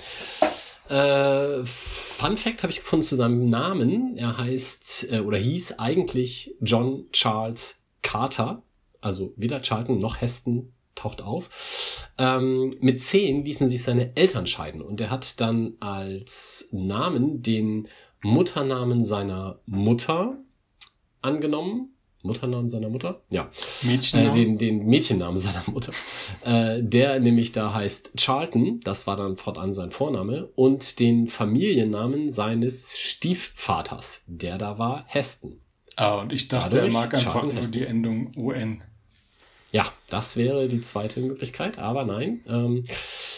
[0.88, 4.16] Äh, Fun Fact habe ich gefunden zu seinem Namen.
[4.16, 8.62] Er heißt äh, oder hieß eigentlich John Charles Carter.
[9.00, 12.08] Also weder Charlton noch Heston taucht auf.
[12.18, 17.88] Ähm, mit zehn ließen sich seine Eltern scheiden und er hat dann als Namen den
[18.22, 20.38] Mutternamen seiner Mutter
[21.20, 21.93] angenommen
[22.24, 23.20] Mutternamen seiner Mutter?
[23.30, 23.50] Ja.
[23.82, 24.36] Mädchennamen?
[24.36, 25.92] Äh, den, den Mädchennamen seiner Mutter.
[26.44, 32.30] äh, der nämlich da heißt Charlton, das war dann fortan sein Vorname, und den Familiennamen
[32.30, 35.60] seines Stiefvaters, der da war Heston.
[35.96, 37.80] Ah, und ich dachte, Dadurch er mag einfach Charlton nur Heston.
[37.80, 38.82] die Endung UN.
[39.70, 42.40] Ja, das wäre die zweite Möglichkeit, aber nein.
[42.48, 42.84] Ähm,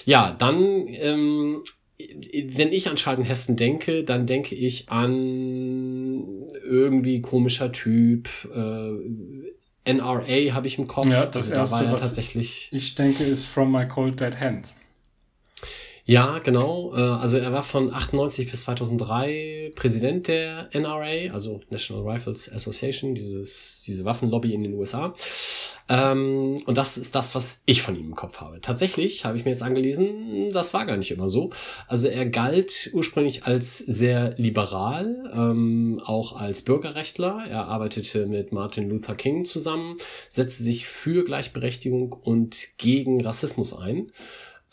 [0.05, 1.63] ja, dann ähm,
[1.99, 8.29] wenn ich an Charlton Heston denke, dann denke ich an irgendwie komischer Typ.
[8.55, 11.07] Äh, NRA habe ich im Kopf.
[11.07, 14.77] Ja, das also, erste, was tatsächlich ich denke, ist From My Cold Dead Hands.
[16.09, 16.95] Ja, genau.
[16.95, 23.17] Äh, also er war von 98 bis 2003 Präsident der NRA, also National Rifles Association,
[23.17, 25.13] dieses, diese Waffenlobby in den USA.
[25.89, 28.61] Ähm, und das ist das, was ich von ihm im Kopf habe.
[28.61, 31.51] Tatsächlich habe ich mir jetzt angelesen, das war gar nicht immer so.
[31.89, 37.47] Also er galt ursprünglich als sehr liberal, ähm, auch als Bürgerrechtler.
[37.49, 39.97] Er arbeitete mit Martin Luther King zusammen,
[40.29, 44.13] setzte sich für Gleichberechtigung und gegen Rassismus ein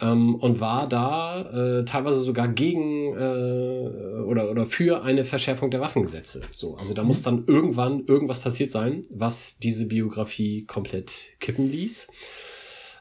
[0.03, 5.81] ähm, und war da äh, teilweise sogar gegen äh, oder, oder für eine Verschärfung der
[5.81, 6.41] Waffengesetze.
[6.51, 7.23] So, also da muss mhm.
[7.23, 12.09] dann irgendwann irgendwas passiert sein, was diese Biografie komplett kippen ließ.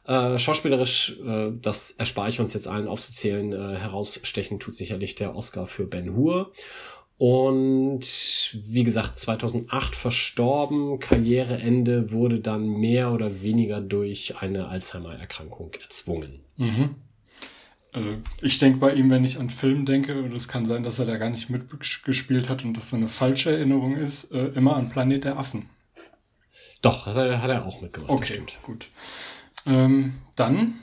[0.04, 5.36] Äh, schauspielerisch, äh, das erspare ich uns jetzt allen aufzuzählen, äh, herausstechen tut sicherlich der
[5.36, 6.52] Oscar für Ben Hur.
[7.18, 8.00] Und
[8.52, 16.40] wie gesagt, 2008 verstorben, Karriereende wurde dann mehr oder weniger durch eine Alzheimer-Erkrankung erzwungen.
[16.56, 16.96] Mhm.
[17.92, 18.08] Also
[18.40, 21.04] ich denke bei ihm, wenn ich an Film denke, und es kann sein, dass er
[21.04, 24.88] da gar nicht mitgespielt hat und das so eine falsche Erinnerung ist, äh, immer an
[24.88, 25.68] Planet der Affen.
[26.80, 28.10] Doch, hat er, hat er auch mitgemacht.
[28.10, 28.88] Okay, gut.
[29.66, 30.74] Ähm, dann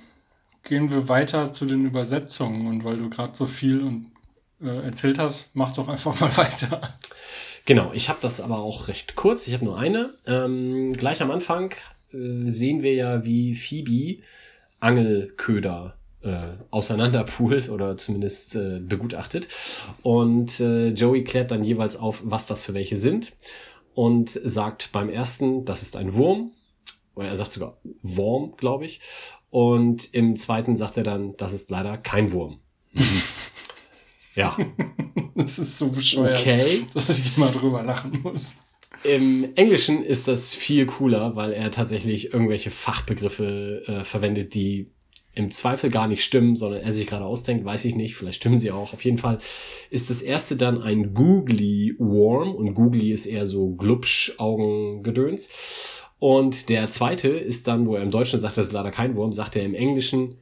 [0.64, 4.12] gehen wir weiter zu den Übersetzungen und weil du gerade so viel und
[4.62, 6.82] äh, erzählt hast, mach doch einfach mal weiter.
[7.66, 9.48] Genau, ich habe das aber auch recht kurz.
[9.48, 10.14] Ich habe nur eine.
[10.26, 11.74] Ähm, gleich am Anfang
[12.12, 14.24] äh, sehen wir ja, wie Phoebe
[14.80, 19.48] Angelköder äh, auseinanderpoolt oder zumindest äh, begutachtet.
[20.02, 23.34] Und äh, Joey klärt dann jeweils auf, was das für welche sind.
[23.94, 26.52] Und sagt beim ersten, das ist ein Wurm.
[27.16, 29.02] Oder er sagt sogar Wurm, glaube ich.
[29.50, 32.60] Und im zweiten sagt er dann, das ist leider kein Wurm.
[34.40, 34.56] Ja.
[35.36, 36.66] das ist so bescheuert, okay.
[36.94, 38.56] dass ich immer drüber lachen muss.
[39.04, 44.92] Im Englischen ist das viel cooler, weil er tatsächlich irgendwelche Fachbegriffe äh, verwendet, die
[45.36, 48.58] im Zweifel gar nicht stimmen, sondern er sich gerade ausdenkt, weiß ich nicht, vielleicht stimmen
[48.58, 48.94] sie auch.
[48.94, 49.40] Auf jeden Fall
[49.90, 55.50] ist das erste dann ein Googly Worm und Googly ist eher so Glubsch Augengedöns.
[56.18, 59.34] Und der zweite ist dann, wo er im Deutschen sagt, das ist leider kein Wurm,
[59.34, 60.40] sagt er im Englischen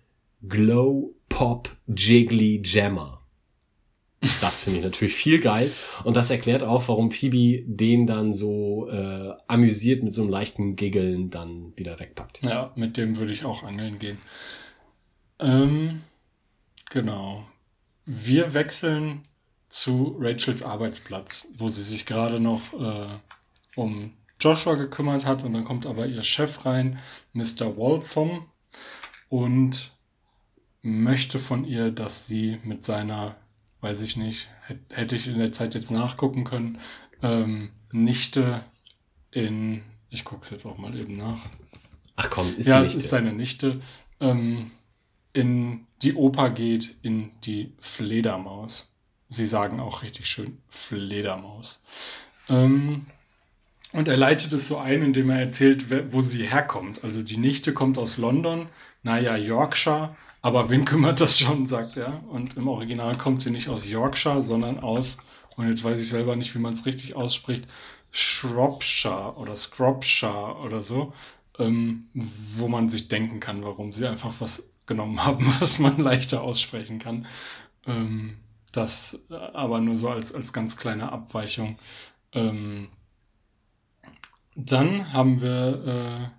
[0.48, 3.16] Glow Pop Jiggly Jammer.
[4.41, 5.72] Das finde ich natürlich viel geil.
[6.03, 10.76] Und das erklärt auch, warum Phoebe den dann so äh, amüsiert mit so einem leichten
[10.76, 12.43] Giggeln dann wieder wegpackt.
[12.43, 14.18] Ja, mit dem würde ich auch angeln gehen.
[15.39, 16.01] Ähm,
[16.89, 17.45] genau.
[18.05, 19.22] Wir wechseln
[19.70, 23.07] zu Rachels Arbeitsplatz, wo sie sich gerade noch äh,
[23.76, 26.99] um Joshua gekümmert hat und dann kommt aber ihr Chef rein,
[27.34, 27.78] Mr.
[27.78, 28.45] Waltham,
[29.30, 29.91] und
[30.82, 33.36] möchte von ihr, dass sie mit seiner
[33.82, 34.49] weiß ich nicht,
[34.89, 36.80] hätte ich in der Zeit jetzt nachgucken können,
[37.21, 38.63] ähm, Nichte
[39.32, 41.39] in, ich gucke es jetzt auch mal eben nach.
[42.15, 43.80] Ach komm, ist Ja, es ist seine Nichte,
[44.19, 44.71] ähm,
[45.34, 48.93] in die Oper geht in die Fledermaus.
[49.30, 51.84] Sie sagen auch richtig schön Fledermaus.
[52.49, 53.05] Ähm,
[53.93, 57.03] und er leitet es so ein, indem er erzählt, wo sie herkommt.
[57.03, 58.67] Also die Nichte kommt aus London,
[59.03, 60.15] naja, Yorkshire,
[60.48, 62.24] aber wen kümmert das schon, sagt er.
[62.30, 65.18] Und im Original kommt sie nicht aus Yorkshire, sondern aus,
[65.58, 67.68] und jetzt weiß ich selber nicht, wie man es richtig ausspricht,
[68.12, 71.12] Shropshire oder Scropshire oder so,
[71.60, 76.41] ähm, wo man sich denken kann, warum sie einfach was genommen haben, was man leichter
[76.43, 77.28] aussprechen kann.
[77.86, 78.38] Ähm,
[78.72, 81.78] das aber nur so als, als ganz kleine Abweichung.
[82.32, 82.88] Ähm,
[84.56, 86.36] dann haben wir äh,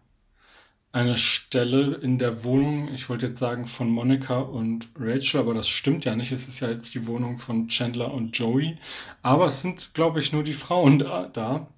[0.93, 5.68] eine Stelle in der Wohnung, ich wollte jetzt sagen von Monica und Rachel, aber das
[5.68, 6.32] stimmt ja nicht.
[6.32, 8.78] Es ist ja jetzt die Wohnung von Chandler und Joey.
[9.22, 11.28] Aber es sind, glaube ich, nur die Frauen da.
[11.32, 11.68] da.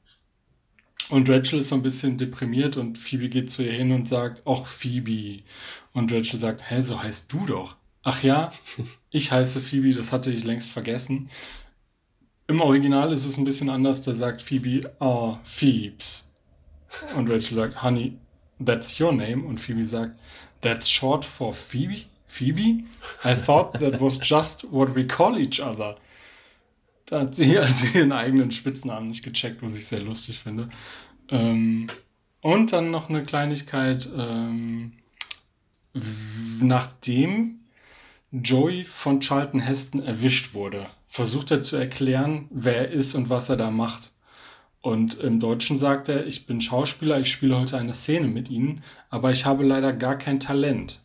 [1.10, 4.42] Und Rachel ist so ein bisschen deprimiert und Phoebe geht zu ihr hin und sagt,
[4.46, 5.42] ach Phoebe.
[5.92, 7.76] Und Rachel sagt, hä, so heißt du doch.
[8.04, 8.52] Ach ja,
[9.10, 11.28] ich heiße Phoebe, das hatte ich längst vergessen.
[12.46, 16.34] Im Original ist es ein bisschen anders, da sagt Phoebe, oh, Phoebes.
[17.16, 18.18] Und Rachel sagt, Honey,
[18.64, 19.44] that's your name.
[19.44, 20.18] Und Phoebe sagt,
[20.60, 22.04] that's short for Phoebe?
[22.26, 22.84] Phoebe?
[23.24, 25.96] I thought that was just what we call each other.
[27.06, 30.68] Da hat sie also ihren eigenen Spitznamen nicht gecheckt, was ich sehr lustig finde.
[31.28, 31.88] Ähm,
[32.40, 34.92] und dann noch eine Kleinigkeit, ähm,
[36.60, 37.60] nachdem
[38.30, 43.48] Joey von Charlton Heston erwischt wurde, versucht er zu erklären, wer er ist und was
[43.48, 44.12] er da macht.
[44.82, 48.82] Und im Deutschen sagt er, ich bin Schauspieler, ich spiele heute eine Szene mit Ihnen,
[49.10, 51.00] aber ich habe leider gar kein Talent.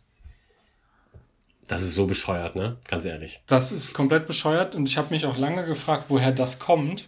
[1.68, 2.78] Das ist so bescheuert, ne?
[2.88, 3.42] Ganz ehrlich.
[3.48, 7.06] Das ist komplett bescheuert und ich habe mich auch lange gefragt, woher das kommt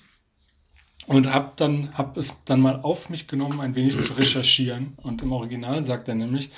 [1.08, 4.98] und habe dann hab es dann mal auf mich genommen, ein wenig zu recherchieren.
[4.98, 6.50] Und im Original sagt er nämlich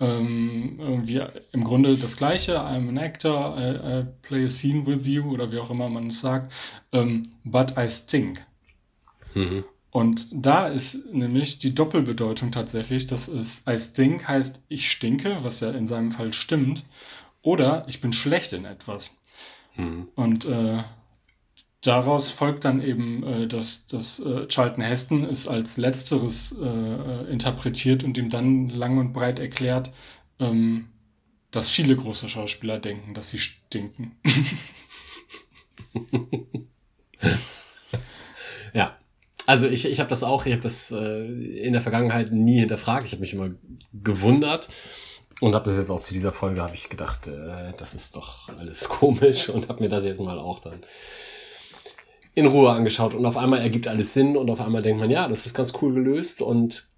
[0.00, 5.06] ähm, irgendwie im Grunde das Gleiche: I'm an actor, I, I, play a scene with
[5.06, 6.52] you oder wie auch immer man es sagt,
[6.92, 8.44] ähm, but I stink.
[9.34, 9.64] Mhm.
[9.90, 15.60] Und da ist nämlich die Doppelbedeutung tatsächlich, dass es I stink heißt, ich stinke, was
[15.60, 16.84] ja in seinem Fall stimmt,
[17.42, 19.18] oder ich bin schlecht in etwas.
[19.76, 20.08] Mhm.
[20.14, 20.78] Und äh,
[21.82, 27.30] daraus folgt dann eben, äh, dass, dass äh, Charlton Heston es als letzteres äh, äh,
[27.30, 29.90] interpretiert und ihm dann lang und breit erklärt,
[30.38, 30.88] ähm,
[31.50, 34.16] dass viele große Schauspieler denken, dass sie stinken.
[39.52, 43.04] Also ich, ich habe das auch, ich habe das äh, in der Vergangenheit nie hinterfragt.
[43.04, 43.50] Ich habe mich immer
[43.92, 44.70] gewundert
[45.42, 48.48] und habe das jetzt auch zu dieser Folge, habe ich gedacht, äh, das ist doch
[48.48, 50.80] alles komisch und habe mir das jetzt mal auch dann
[52.34, 53.12] in Ruhe angeschaut.
[53.12, 55.74] Und auf einmal ergibt alles Sinn und auf einmal denkt man, ja, das ist ganz
[55.82, 56.88] cool gelöst und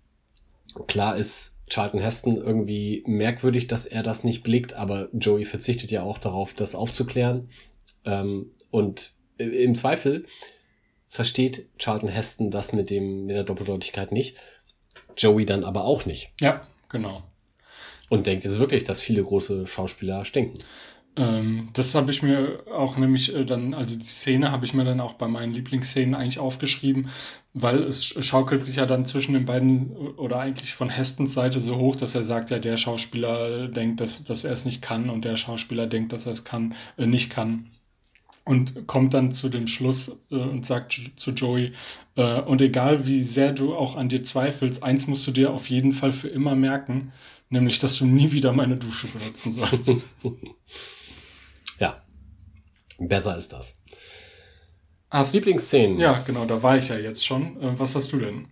[0.87, 6.05] klar ist Charlton Heston irgendwie merkwürdig, dass er das nicht blickt, aber Joey verzichtet ja
[6.05, 7.49] auch darauf, das aufzuklären.
[8.05, 10.27] Ähm, und im Zweifel
[11.15, 14.35] versteht Charlton Heston das mit dem, mit der Doppeldeutigkeit nicht.
[15.17, 16.33] Joey dann aber auch nicht.
[16.41, 17.23] Ja, genau.
[18.09, 20.59] Und denkt jetzt wirklich, dass viele große Schauspieler stinken.
[21.17, 24.85] Ähm, das habe ich mir auch nämlich äh, dann, also die Szene habe ich mir
[24.85, 27.09] dann auch bei meinen Lieblingsszenen eigentlich aufgeschrieben,
[27.53, 31.77] weil es schaukelt sich ja dann zwischen den beiden oder eigentlich von Hestons Seite so
[31.77, 35.25] hoch, dass er sagt, ja, der Schauspieler denkt, dass, dass er es nicht kann und
[35.25, 37.71] der Schauspieler denkt, dass er es kann, äh, nicht kann
[38.45, 41.73] und kommt dann zu dem Schluss äh, und sagt zu Joey,
[42.17, 45.71] äh, und egal wie sehr du auch an dir zweifelst, eins musst du dir auf
[45.71, 47.13] jeden Fall für immer merken,
[47.49, 50.05] nämlich, dass du nie wieder meine Dusche benutzen sollst.
[51.79, 52.03] ja,
[52.99, 53.77] besser ist das.
[55.11, 55.99] Hast, Lieblingsszenen.
[55.99, 57.61] Ja, genau, da war ich ja jetzt schon.
[57.63, 58.49] Äh, was hast du denn?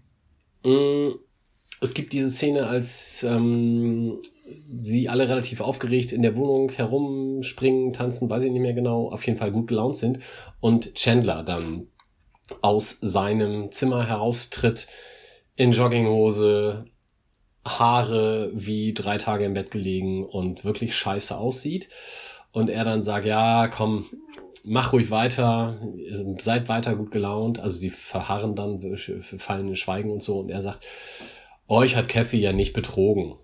[0.65, 1.17] Mm,
[1.81, 4.21] es gibt diese Szene, als ähm,
[4.81, 9.27] sie alle relativ aufgeregt in der Wohnung herumspringen, tanzen, weiß ich nicht mehr genau, auf
[9.27, 10.19] jeden Fall gut gelaunt sind
[10.61, 11.89] und Chandler dann
[12.61, 14.87] aus seinem Zimmer heraustritt
[15.57, 16.87] in Jogginghose,
[17.65, 21.89] Haare wie drei Tage im Bett gelegen und wirklich scheiße aussieht.
[22.51, 24.07] Und er dann sagt, ja, komm,
[24.65, 25.79] mach ruhig weiter,
[26.39, 27.61] seid weiter gut gelaunt.
[27.61, 30.41] Also sie verharren dann, fallen in Schweigen und so.
[30.41, 30.85] Und er sagt,
[31.69, 33.37] euch hat Kathy ja nicht betrogen.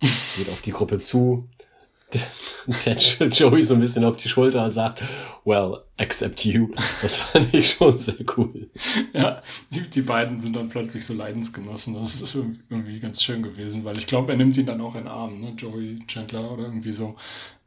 [0.00, 1.48] Geht auf die Gruppe zu.
[2.84, 5.02] tätschelt Joey so ein bisschen auf die Schulter und sagt,
[5.44, 6.68] well, except you.
[7.02, 8.68] Das fand ich schon sehr cool.
[9.12, 9.40] Ja,
[9.70, 11.94] die, die beiden sind dann plötzlich so Leidensgenossen.
[11.94, 12.34] Das ist
[12.68, 15.40] irgendwie ganz schön gewesen, weil ich glaube, er nimmt ihn dann auch in den Arm,
[15.40, 15.52] ne?
[15.56, 17.14] Joey Chandler oder irgendwie so.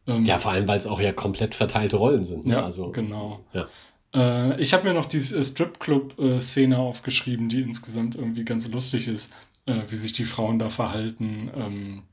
[0.07, 2.45] Ähm, Ja, vor allem, weil es auch ja komplett verteilte Rollen sind.
[2.45, 2.53] Ne?
[2.55, 3.43] ja, also, genau.
[3.53, 3.67] ja.
[4.13, 9.33] Äh, ich habe mir noch diese äh, Stripclub-Szene aufgeschrieben, die insgesamt irgendwie ganz lustig ist,
[9.65, 11.49] äh, wie sich die Frauen da verhalten.
[11.55, 12.03] Ähm,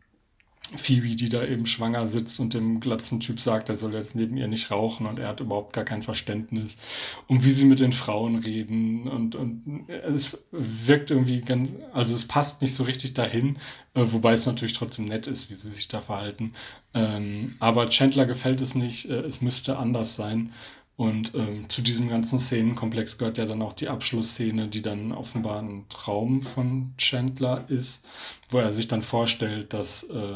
[0.77, 4.37] Phoebe, die da eben schwanger sitzt und dem glatzen Typ sagt, er soll jetzt neben
[4.37, 6.79] ihr nicht rauchen und er hat überhaupt gar kein Verständnis.
[7.27, 12.27] Und wie sie mit den Frauen reden und, und es wirkt irgendwie ganz, also es
[12.27, 13.57] passt nicht so richtig dahin,
[13.95, 16.53] äh, wobei es natürlich trotzdem nett ist, wie sie sich da verhalten.
[16.95, 20.53] Ähm, aber Chandler gefällt es nicht, äh, es müsste anders sein.
[21.01, 25.63] Und ähm, zu diesem ganzen Szenenkomplex gehört ja dann auch die Abschlussszene, die dann offenbar
[25.63, 28.07] ein Traum von Chandler ist,
[28.51, 30.35] wo er sich dann vorstellt, dass äh,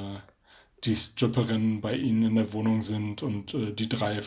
[0.84, 4.22] die Stripperinnen bei ihnen in der Wohnung sind und äh, die drei, äh,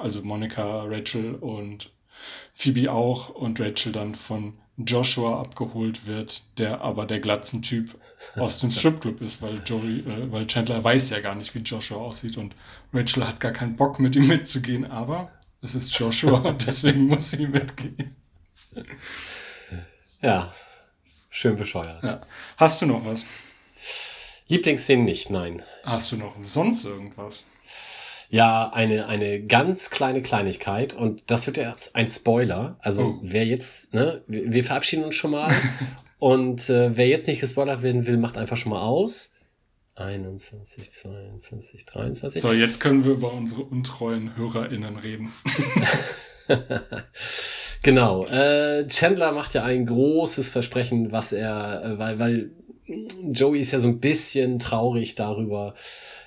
[0.00, 1.92] also Monika, Rachel und
[2.52, 7.96] Phoebe auch und Rachel dann von Joshua abgeholt wird, der aber der glatzen Typ
[8.34, 11.98] aus dem Stripclub ist, weil Joey, äh, weil Chandler weiß ja gar nicht, wie Joshua
[11.98, 12.56] aussieht und
[12.92, 15.30] Rachel hat gar keinen Bock mit ihm mitzugehen, aber
[15.62, 18.14] es ist Joshua und deswegen muss sie mitgehen.
[20.22, 20.52] ja,
[21.30, 22.02] schön bescheuert.
[22.02, 22.20] Ja.
[22.56, 23.26] Hast du noch was?
[24.48, 25.62] Lieblingsszenen nicht, nein.
[25.84, 27.44] Hast du noch sonst irgendwas?
[28.28, 32.76] Ja, eine, eine ganz kleine Kleinigkeit und das wird jetzt ein Spoiler.
[32.80, 33.18] Also Oh.
[33.22, 35.52] wer jetzt, ne, wir, wir verabschieden uns schon mal
[36.18, 39.32] und äh, wer jetzt nicht gespoilert werden will, macht einfach schon mal aus.
[39.96, 42.40] 21, 22, 23.
[42.40, 45.32] So, jetzt können wir über unsere untreuen HörerInnen reden.
[47.86, 48.26] Genau.
[48.26, 52.50] Äh, Chandler macht ja ein großes Versprechen, was er, äh, weil, weil
[53.30, 55.74] Joey ist ja so ein bisschen traurig darüber,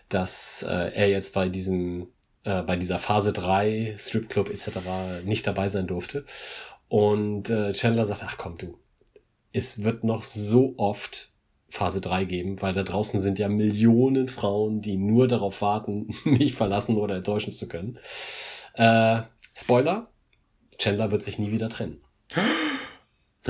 [0.07, 2.07] dass äh, er jetzt bei diesem,
[2.45, 4.69] äh, bei dieser Phase 3 Stripclub etc.
[5.25, 6.23] nicht dabei sein durfte.
[6.87, 8.77] Und äh, Chandler sagt, ach komm du,
[9.51, 11.29] es wird noch so oft
[11.69, 16.53] Phase 3 geben, weil da draußen sind ja Millionen Frauen, die nur darauf warten, mich
[16.53, 17.97] verlassen oder enttäuschen zu können.
[18.73, 19.21] Äh,
[19.55, 20.09] Spoiler,
[20.77, 22.01] Chandler wird sich nie wieder trennen.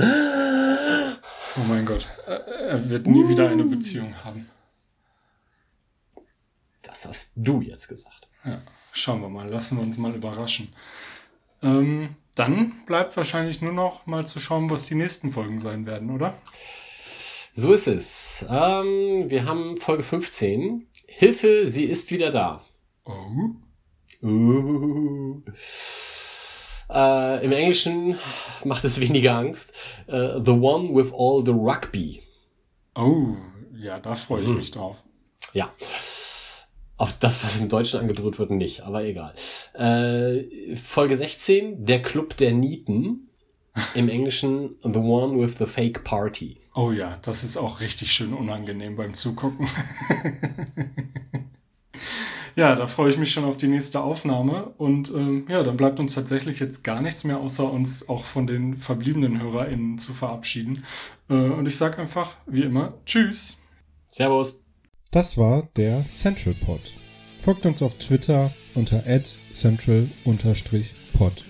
[1.56, 4.48] Oh mein Gott, er wird nie wieder eine Beziehung haben.
[6.82, 8.28] Das hast du jetzt gesagt.
[8.44, 8.56] Ja,
[8.92, 10.72] schauen wir mal, lassen wir uns mal überraschen.
[11.62, 16.10] Ähm, dann bleibt wahrscheinlich nur noch mal zu schauen, was die nächsten Folgen sein werden,
[16.10, 16.34] oder?
[17.52, 18.46] So ist es.
[18.48, 20.86] Ähm, wir haben Folge 15.
[21.06, 22.64] Hilfe, sie ist wieder da.
[23.04, 24.26] Oh.
[24.26, 25.42] Uh.
[26.88, 28.16] Äh, Im Englischen
[28.64, 29.74] macht es weniger Angst.
[30.06, 32.22] Äh, the one with all the rugby.
[32.94, 33.36] Oh,
[33.76, 35.04] ja, da freue ich mich drauf.
[35.52, 35.72] Ja.
[36.96, 39.34] Auf das, was im Deutschen angedroht wird, nicht, aber egal.
[39.74, 43.29] Äh, Folge 16, der Club der Nieten.
[43.94, 46.58] Im Englischen The One with the Fake Party.
[46.74, 49.66] Oh ja, das ist auch richtig schön unangenehm beim Zugucken.
[52.56, 54.72] ja, da freue ich mich schon auf die nächste Aufnahme.
[54.78, 58.46] Und ähm, ja, dann bleibt uns tatsächlich jetzt gar nichts mehr, außer uns auch von
[58.46, 60.84] den verbliebenen HörerInnen zu verabschieden.
[61.28, 63.58] Äh, und ich sage einfach, wie immer, Tschüss.
[64.10, 64.60] Servus.
[65.10, 66.94] Das war der Central Pod.
[67.40, 69.02] Folgt uns auf Twitter unter
[69.52, 71.49] central-pod.